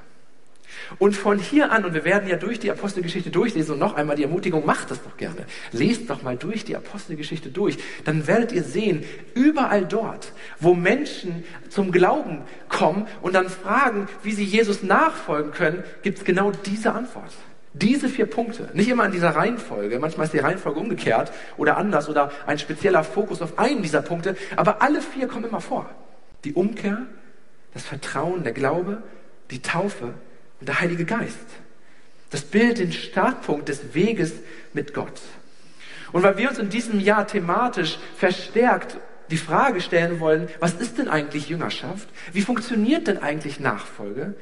Und 1.00 1.16
von 1.16 1.40
hier 1.40 1.72
an, 1.72 1.86
und 1.86 1.94
wir 1.94 2.04
werden 2.06 2.30
ja 2.30 2.36
durch 2.36 2.60
die 2.60 2.72
Apostelgeschichte 2.72 3.30
durchlesen 3.30 3.74
und 3.74 3.80
noch 3.80 3.96
einmal 3.96 4.16
die 4.16 4.24
Ermutigung, 4.24 4.66
macht 4.66 4.92
das 4.92 5.02
doch 5.04 5.18
gerne. 5.18 5.46
Lest 5.72 6.10
doch 6.10 6.22
mal 6.24 6.38
durch 6.38 6.66
die 6.66 6.76
Apostelgeschichte 6.76 7.50
durch. 7.50 7.78
Dann 8.04 8.28
werdet 8.28 8.52
ihr 8.52 8.64
sehen, 8.64 9.04
überall 9.34 9.86
dort, 9.86 10.34
wo 10.60 10.74
Menschen 10.74 11.44
zum 11.70 11.92
Glauben 11.92 12.42
kommen 12.70 13.08
und 13.22 13.34
dann 13.34 13.50
fragen, 13.50 14.08
wie 14.24 14.34
sie 14.34 14.44
Jesus 14.44 14.84
nachfolgen 14.84 15.52
können, 15.52 15.84
gibt 16.04 16.20
es 16.20 16.26
genau 16.26 16.52
diese 16.52 16.94
Antwort. 16.94 17.32
Diese 17.74 18.10
vier 18.10 18.26
Punkte, 18.26 18.70
nicht 18.74 18.90
immer 18.90 19.06
in 19.06 19.14
dieser 19.14 19.30
Reihenfolge, 19.30 19.98
manchmal 20.00 20.26
ist 20.26 20.34
die 20.34 20.40
Reihenfolge 20.40 20.78
umgekehrt 20.78 21.32
oder 21.56 21.78
anders 21.78 22.10
oder 22.10 22.32
ein 22.46 22.60
spezieller 22.60 23.04
Fokus 23.06 23.42
auf 23.42 23.58
einen 23.58 23.82
dieser 23.82 24.02
Punkte, 24.02 24.36
aber 24.58 24.82
alle 24.82 25.02
vier 25.02 25.28
kommen 25.28 25.46
immer 25.46 25.62
vor. 25.62 25.90
Die 26.44 26.54
Umkehr, 26.54 27.04
das 27.74 27.84
Vertrauen, 27.84 28.44
der 28.44 28.52
Glaube, 28.52 29.04
die 29.52 29.62
Taufe 29.62 30.14
und 30.62 30.70
der 30.70 30.80
Heilige 30.80 31.04
Geist. 31.04 31.38
Das 32.30 32.44
bildet 32.44 32.80
den 32.80 32.94
Startpunkt 32.94 33.68
des 33.68 33.94
Weges 33.94 34.32
mit 34.74 34.94
Gott. 34.94 35.22
Und 36.14 36.24
weil 36.24 36.38
wir 36.38 36.50
uns 36.50 36.60
in 36.60 36.70
diesem 36.70 37.00
Jahr 37.00 37.28
thematisch 37.28 37.98
verstärkt 38.16 38.98
die 39.30 39.38
Frage 39.38 39.82
stellen 39.82 40.20
wollen, 40.20 40.50
was 40.60 40.74
ist 40.74 40.98
denn 40.98 41.08
eigentlich 41.08 41.50
Jüngerschaft? 41.50 42.08
Wie 42.34 42.42
funktioniert 42.42 43.08
denn 43.08 43.18
eigentlich 43.18 43.60
Nachfolge? 43.60 44.36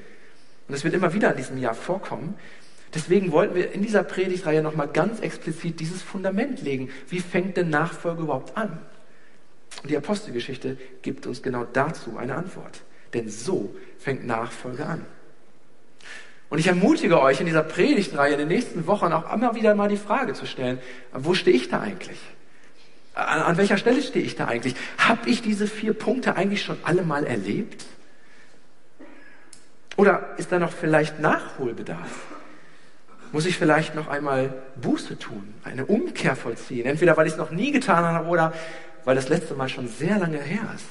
Und 0.67 0.73
das 0.73 0.83
wird 0.83 0.93
immer 0.93 1.13
wieder 1.13 1.31
in 1.31 1.37
diesem 1.37 1.57
Jahr 1.57 1.73
vorkommen. 1.73 2.35
Deswegen 2.93 3.31
wollten 3.31 3.55
wir 3.55 3.71
in 3.71 3.83
dieser 3.83 4.03
Predigtreihe 4.03 4.63
nochmal 4.63 4.87
ganz 4.87 5.19
explizit 5.19 5.79
dieses 5.79 6.01
Fundament 6.01 6.61
legen. 6.61 6.89
Wie 7.07 7.19
fängt 7.19 7.55
denn 7.57 7.69
Nachfolge 7.69 8.23
überhaupt 8.23 8.57
an? 8.57 8.79
Und 9.83 9.91
die 9.91 9.97
Apostelgeschichte 9.97 10.77
gibt 11.01 11.27
uns 11.27 11.41
genau 11.43 11.65
dazu 11.65 12.17
eine 12.17 12.35
Antwort. 12.35 12.81
Denn 13.13 13.29
so 13.29 13.75
fängt 13.99 14.25
Nachfolge 14.25 14.85
an. 14.85 15.05
Und 16.49 16.57
ich 16.57 16.67
ermutige 16.67 17.21
euch 17.21 17.39
in 17.39 17.45
dieser 17.45 17.63
Predigtreihe 17.63 18.33
in 18.33 18.39
den 18.39 18.47
nächsten 18.47 18.87
Wochen 18.87 19.13
auch 19.13 19.31
immer 19.31 19.53
wieder 19.55 19.75
mal 19.75 19.87
die 19.87 19.97
Frage 19.97 20.33
zu 20.33 20.47
stellen, 20.47 20.79
wo 21.13 21.33
stehe 21.35 21.55
ich 21.55 21.69
da 21.69 21.81
eigentlich? 21.81 22.19
An, 23.13 23.41
an 23.41 23.57
welcher 23.57 23.77
Stelle 23.77 24.01
stehe 24.01 24.25
ich 24.25 24.35
da 24.35 24.47
eigentlich? 24.47 24.75
Habe 24.97 25.29
ich 25.29 25.41
diese 25.41 25.67
vier 25.67 25.93
Punkte 25.93 26.35
eigentlich 26.35 26.63
schon 26.63 26.77
alle 26.83 27.03
mal 27.03 27.25
erlebt? 27.25 27.85
Oder 29.95 30.29
ist 30.37 30.51
da 30.51 30.59
noch 30.59 30.71
vielleicht 30.71 31.19
Nachholbedarf? 31.19 32.27
Muss 33.31 33.45
ich 33.45 33.57
vielleicht 33.57 33.93
noch 33.93 34.07
einmal 34.07 34.53
Buße 34.81 35.19
tun, 35.19 35.53
eine 35.63 35.85
Umkehr 35.85 36.35
vollziehen? 36.35 36.87
Entweder 36.87 37.15
weil 37.15 37.27
ich 37.27 37.33
es 37.33 37.37
noch 37.37 37.51
nie 37.51 37.71
getan 37.71 38.03
habe 38.03 38.27
oder 38.27 38.53
weil 39.05 39.15
das 39.15 39.29
letzte 39.29 39.53
Mal 39.53 39.69
schon 39.69 39.87
sehr 39.87 40.17
lange 40.17 40.39
her 40.39 40.71
ist. 40.73 40.85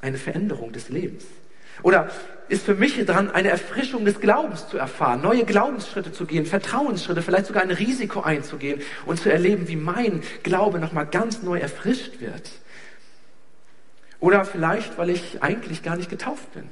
Eine 0.00 0.18
Veränderung 0.18 0.72
des 0.72 0.90
Lebens. 0.90 1.24
Oder 1.82 2.08
ist 2.48 2.64
für 2.64 2.74
mich 2.74 3.02
dran, 3.04 3.30
eine 3.30 3.48
Erfrischung 3.48 4.04
des 4.04 4.20
Glaubens 4.20 4.68
zu 4.68 4.76
erfahren, 4.76 5.22
neue 5.22 5.44
Glaubensschritte 5.44 6.12
zu 6.12 6.26
gehen, 6.26 6.46
Vertrauensschritte, 6.46 7.22
vielleicht 7.22 7.46
sogar 7.46 7.62
ein 7.62 7.70
Risiko 7.70 8.20
einzugehen 8.20 8.82
und 9.06 9.18
zu 9.18 9.30
erleben, 9.30 9.68
wie 9.68 9.76
mein 9.76 10.22
Glaube 10.42 10.78
nochmal 10.78 11.06
ganz 11.06 11.42
neu 11.42 11.58
erfrischt 11.58 12.20
wird. 12.20 12.50
Oder 14.20 14.44
vielleicht, 14.44 14.98
weil 14.98 15.10
ich 15.10 15.42
eigentlich 15.42 15.82
gar 15.82 15.96
nicht 15.96 16.10
getauft 16.10 16.52
bin. 16.54 16.68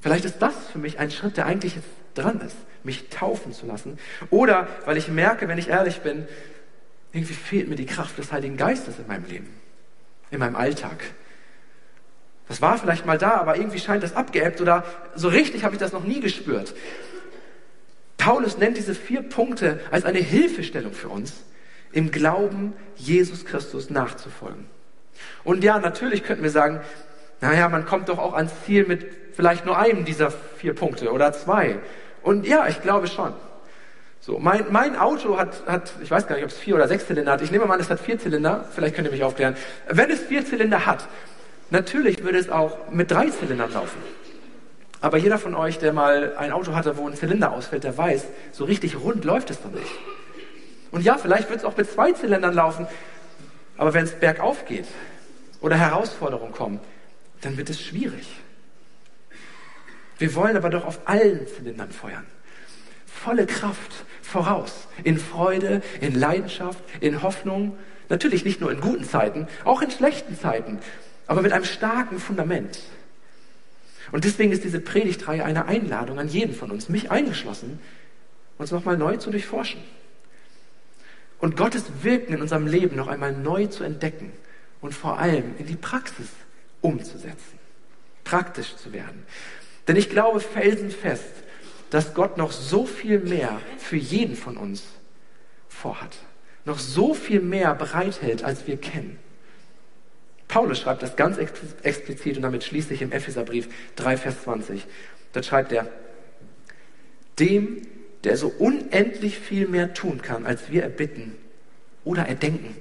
Vielleicht 0.00 0.24
ist 0.24 0.40
das 0.40 0.54
für 0.72 0.78
mich 0.78 0.98
ein 0.98 1.10
Schritt, 1.10 1.36
der 1.36 1.46
eigentlich 1.46 1.74
dran 2.14 2.40
ist, 2.40 2.56
mich 2.84 3.08
taufen 3.08 3.52
zu 3.52 3.66
lassen. 3.66 3.98
Oder 4.30 4.68
weil 4.84 4.96
ich 4.96 5.08
merke, 5.08 5.48
wenn 5.48 5.58
ich 5.58 5.68
ehrlich 5.68 6.00
bin, 6.00 6.26
irgendwie 7.12 7.34
fehlt 7.34 7.68
mir 7.68 7.76
die 7.76 7.86
Kraft 7.86 8.18
des 8.18 8.32
Heiligen 8.32 8.56
Geistes 8.56 8.98
in 8.98 9.06
meinem 9.06 9.24
Leben, 9.26 9.48
in 10.30 10.38
meinem 10.38 10.56
Alltag. 10.56 11.02
Das 12.48 12.62
war 12.62 12.78
vielleicht 12.78 13.04
mal 13.04 13.18
da, 13.18 13.32
aber 13.32 13.56
irgendwie 13.56 13.78
scheint 13.78 14.02
das 14.02 14.16
abgeebbt 14.16 14.60
oder 14.60 14.84
so 15.14 15.28
richtig 15.28 15.64
habe 15.64 15.74
ich 15.74 15.80
das 15.80 15.92
noch 15.92 16.04
nie 16.04 16.20
gespürt. 16.20 16.74
Paulus 18.16 18.58
nennt 18.58 18.76
diese 18.76 18.94
vier 18.94 19.22
Punkte 19.22 19.80
als 19.90 20.04
eine 20.04 20.18
Hilfestellung 20.18 20.92
für 20.92 21.08
uns, 21.08 21.34
im 21.92 22.10
Glauben 22.10 22.72
Jesus 22.96 23.44
Christus 23.44 23.90
nachzufolgen. 23.90 24.66
Und 25.44 25.64
ja, 25.64 25.78
natürlich 25.78 26.24
könnten 26.24 26.42
wir 26.42 26.50
sagen, 26.50 26.80
naja, 27.40 27.68
man 27.68 27.86
kommt 27.86 28.08
doch 28.08 28.18
auch 28.18 28.34
ans 28.34 28.52
Ziel 28.64 28.84
mit 28.86 29.06
vielleicht 29.34 29.64
nur 29.64 29.78
einem 29.78 30.04
dieser 30.04 30.30
vier 30.30 30.74
Punkte 30.74 31.12
oder 31.12 31.32
zwei. 31.32 31.78
Und 32.22 32.46
ja, 32.46 32.66
ich 32.66 32.82
glaube 32.82 33.06
schon. 33.06 33.32
So, 34.20 34.38
mein, 34.38 34.66
mein 34.70 34.96
Auto 34.96 35.38
hat, 35.38 35.62
hat, 35.66 35.92
ich 36.02 36.10
weiß 36.10 36.26
gar 36.26 36.34
nicht, 36.34 36.44
ob 36.44 36.50
es 36.50 36.58
vier 36.58 36.74
oder 36.74 36.88
sechs 36.88 37.06
Zylinder 37.06 37.32
hat. 37.32 37.42
Ich 37.42 37.52
nehme 37.52 37.64
mal 37.64 37.74
an, 37.74 37.80
es 37.80 37.88
hat 37.88 38.00
vier 38.00 38.18
Zylinder. 38.18 38.64
Vielleicht 38.74 38.96
könnt 38.96 39.06
ihr 39.06 39.12
mich 39.12 39.22
aufklären. 39.22 39.56
Wenn 39.88 40.10
es 40.10 40.20
vier 40.20 40.44
Zylinder 40.44 40.86
hat, 40.86 41.08
Natürlich 41.70 42.22
würde 42.22 42.38
es 42.38 42.48
auch 42.48 42.90
mit 42.90 43.10
drei 43.10 43.28
Zylindern 43.28 43.72
laufen. 43.72 43.98
Aber 45.00 45.18
jeder 45.18 45.38
von 45.38 45.54
euch, 45.54 45.78
der 45.78 45.92
mal 45.92 46.36
ein 46.36 46.50
Auto 46.50 46.74
hatte, 46.74 46.96
wo 46.96 47.06
ein 47.06 47.14
Zylinder 47.14 47.52
ausfällt, 47.52 47.84
der 47.84 47.96
weiß, 47.96 48.24
so 48.52 48.64
richtig 48.64 48.98
rund 48.98 49.24
läuft 49.24 49.50
es 49.50 49.62
doch 49.62 49.70
nicht. 49.70 49.92
Und 50.90 51.02
ja, 51.02 51.18
vielleicht 51.18 51.50
wird 51.50 51.60
es 51.60 51.64
auch 51.64 51.76
mit 51.76 51.90
zwei 51.90 52.12
Zylindern 52.12 52.54
laufen, 52.54 52.86
aber 53.76 53.94
wenn 53.94 54.04
es 54.04 54.12
bergauf 54.12 54.64
geht 54.64 54.86
oder 55.60 55.76
Herausforderungen 55.76 56.52
kommen, 56.52 56.80
dann 57.42 57.56
wird 57.56 57.70
es 57.70 57.80
schwierig. 57.80 58.26
Wir 60.18 60.34
wollen 60.34 60.56
aber 60.56 60.70
doch 60.70 60.84
auf 60.84 61.00
allen 61.04 61.46
Zylindern 61.46 61.92
feuern. 61.92 62.26
Volle 63.06 63.46
Kraft 63.46 63.92
voraus. 64.22 64.88
In 65.04 65.18
Freude, 65.18 65.82
in 66.00 66.18
Leidenschaft, 66.18 66.82
in 67.00 67.22
Hoffnung. 67.22 67.78
Natürlich 68.08 68.44
nicht 68.44 68.60
nur 68.60 68.72
in 68.72 68.80
guten 68.80 69.04
Zeiten, 69.04 69.46
auch 69.64 69.82
in 69.82 69.90
schlechten 69.90 70.36
Zeiten 70.38 70.78
aber 71.28 71.42
mit 71.42 71.52
einem 71.52 71.64
starken 71.64 72.18
Fundament. 72.18 72.80
Und 74.10 74.24
deswegen 74.24 74.50
ist 74.50 74.64
diese 74.64 74.80
Predigtreihe 74.80 75.44
eine 75.44 75.66
Einladung 75.66 76.18
an 76.18 76.28
jeden 76.28 76.54
von 76.54 76.70
uns, 76.70 76.88
mich 76.88 77.10
eingeschlossen, 77.10 77.78
uns 78.56 78.72
nochmal 78.72 78.96
neu 78.96 79.18
zu 79.18 79.30
durchforschen. 79.30 79.80
Und 81.38 81.56
Gottes 81.56 81.84
Wirken 82.02 82.32
in 82.32 82.40
unserem 82.40 82.66
Leben 82.66 82.96
noch 82.96 83.06
einmal 83.06 83.32
neu 83.32 83.66
zu 83.66 83.84
entdecken 83.84 84.32
und 84.80 84.94
vor 84.94 85.18
allem 85.18 85.54
in 85.58 85.66
die 85.66 85.76
Praxis 85.76 86.28
umzusetzen. 86.80 87.58
Praktisch 88.24 88.76
zu 88.76 88.92
werden. 88.92 89.22
Denn 89.86 89.96
ich 89.96 90.10
glaube 90.10 90.40
felsenfest, 90.40 91.32
dass 91.90 92.14
Gott 92.14 92.36
noch 92.38 92.52
so 92.52 92.86
viel 92.86 93.20
mehr 93.20 93.60
für 93.78 93.96
jeden 93.96 94.34
von 94.34 94.56
uns 94.56 94.84
vorhat. 95.68 96.16
Noch 96.64 96.78
so 96.78 97.14
viel 97.14 97.40
mehr 97.40 97.74
bereithält, 97.74 98.44
als 98.44 98.66
wir 98.66 98.78
kennen. 98.78 99.18
Paulus 100.48 100.80
schreibt 100.80 101.02
das 101.02 101.14
ganz 101.14 101.36
explizit 101.36 102.36
und 102.36 102.42
damit 102.42 102.64
schließe 102.64 102.94
ich 102.94 103.02
im 103.02 103.12
Epheserbrief 103.12 103.68
3, 103.96 104.16
Vers 104.16 104.42
20. 104.44 104.86
Dort 105.34 105.44
schreibt 105.44 105.72
er, 105.72 105.86
dem, 107.38 107.82
der 108.24 108.36
so 108.36 108.48
unendlich 108.48 109.38
viel 109.38 109.68
mehr 109.68 109.94
tun 109.94 110.22
kann, 110.22 110.46
als 110.46 110.70
wir 110.70 110.82
erbitten 110.82 111.36
oder 112.04 112.26
erdenken 112.26 112.76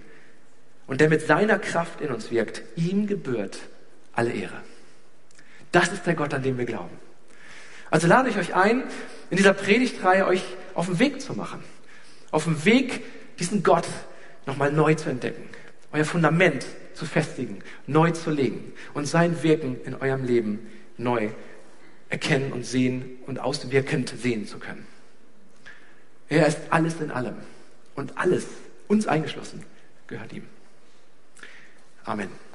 und 0.87 1.01
der 1.01 1.09
mit 1.09 1.21
seiner 1.21 1.59
Kraft 1.59 2.01
in 2.01 2.09
uns 2.09 2.31
wirkt, 2.31 2.63
ihm 2.75 3.05
gebührt 3.05 3.59
alle 4.13 4.31
Ehre. 4.31 4.61
Das 5.71 5.89
ist 5.89 6.07
der 6.07 6.15
Gott, 6.15 6.33
an 6.33 6.41
den 6.41 6.57
wir 6.57 6.65
glauben. 6.65 6.97
Also 7.91 8.07
lade 8.07 8.29
ich 8.29 8.37
euch 8.37 8.55
ein, 8.55 8.83
in 9.29 9.37
dieser 9.37 9.53
Predigtreihe 9.53 10.25
euch 10.25 10.43
auf 10.73 10.87
den 10.87 10.99
Weg 10.99 11.21
zu 11.21 11.33
machen. 11.33 11.63
Auf 12.31 12.45
dem 12.45 12.65
Weg, 12.65 13.03
diesen 13.39 13.63
Gott 13.63 13.87
nochmal 14.45 14.71
neu 14.71 14.95
zu 14.95 15.09
entdecken. 15.09 15.49
Euer 15.91 16.05
Fundament 16.05 16.65
zu 16.97 17.05
festigen, 17.05 17.63
neu 17.85 18.11
zu 18.11 18.31
legen 18.31 18.73
und 18.93 19.05
sein 19.05 19.43
Wirken 19.43 19.79
in 19.83 19.95
eurem 19.95 20.25
Leben 20.25 20.67
neu 20.97 21.29
erkennen 22.09 22.51
und 22.51 22.65
sehen 22.65 23.19
und 23.27 23.39
auswirkend 23.39 24.09
sehen 24.09 24.47
zu 24.47 24.57
können. 24.59 24.87
Er 26.29 26.47
ist 26.47 26.59
alles 26.69 26.99
in 26.99 27.11
allem 27.11 27.35
und 27.95 28.17
alles, 28.17 28.47
uns 28.87 29.07
eingeschlossen, 29.07 29.63
gehört 30.07 30.33
ihm. 30.33 30.43
Amen. 32.03 32.46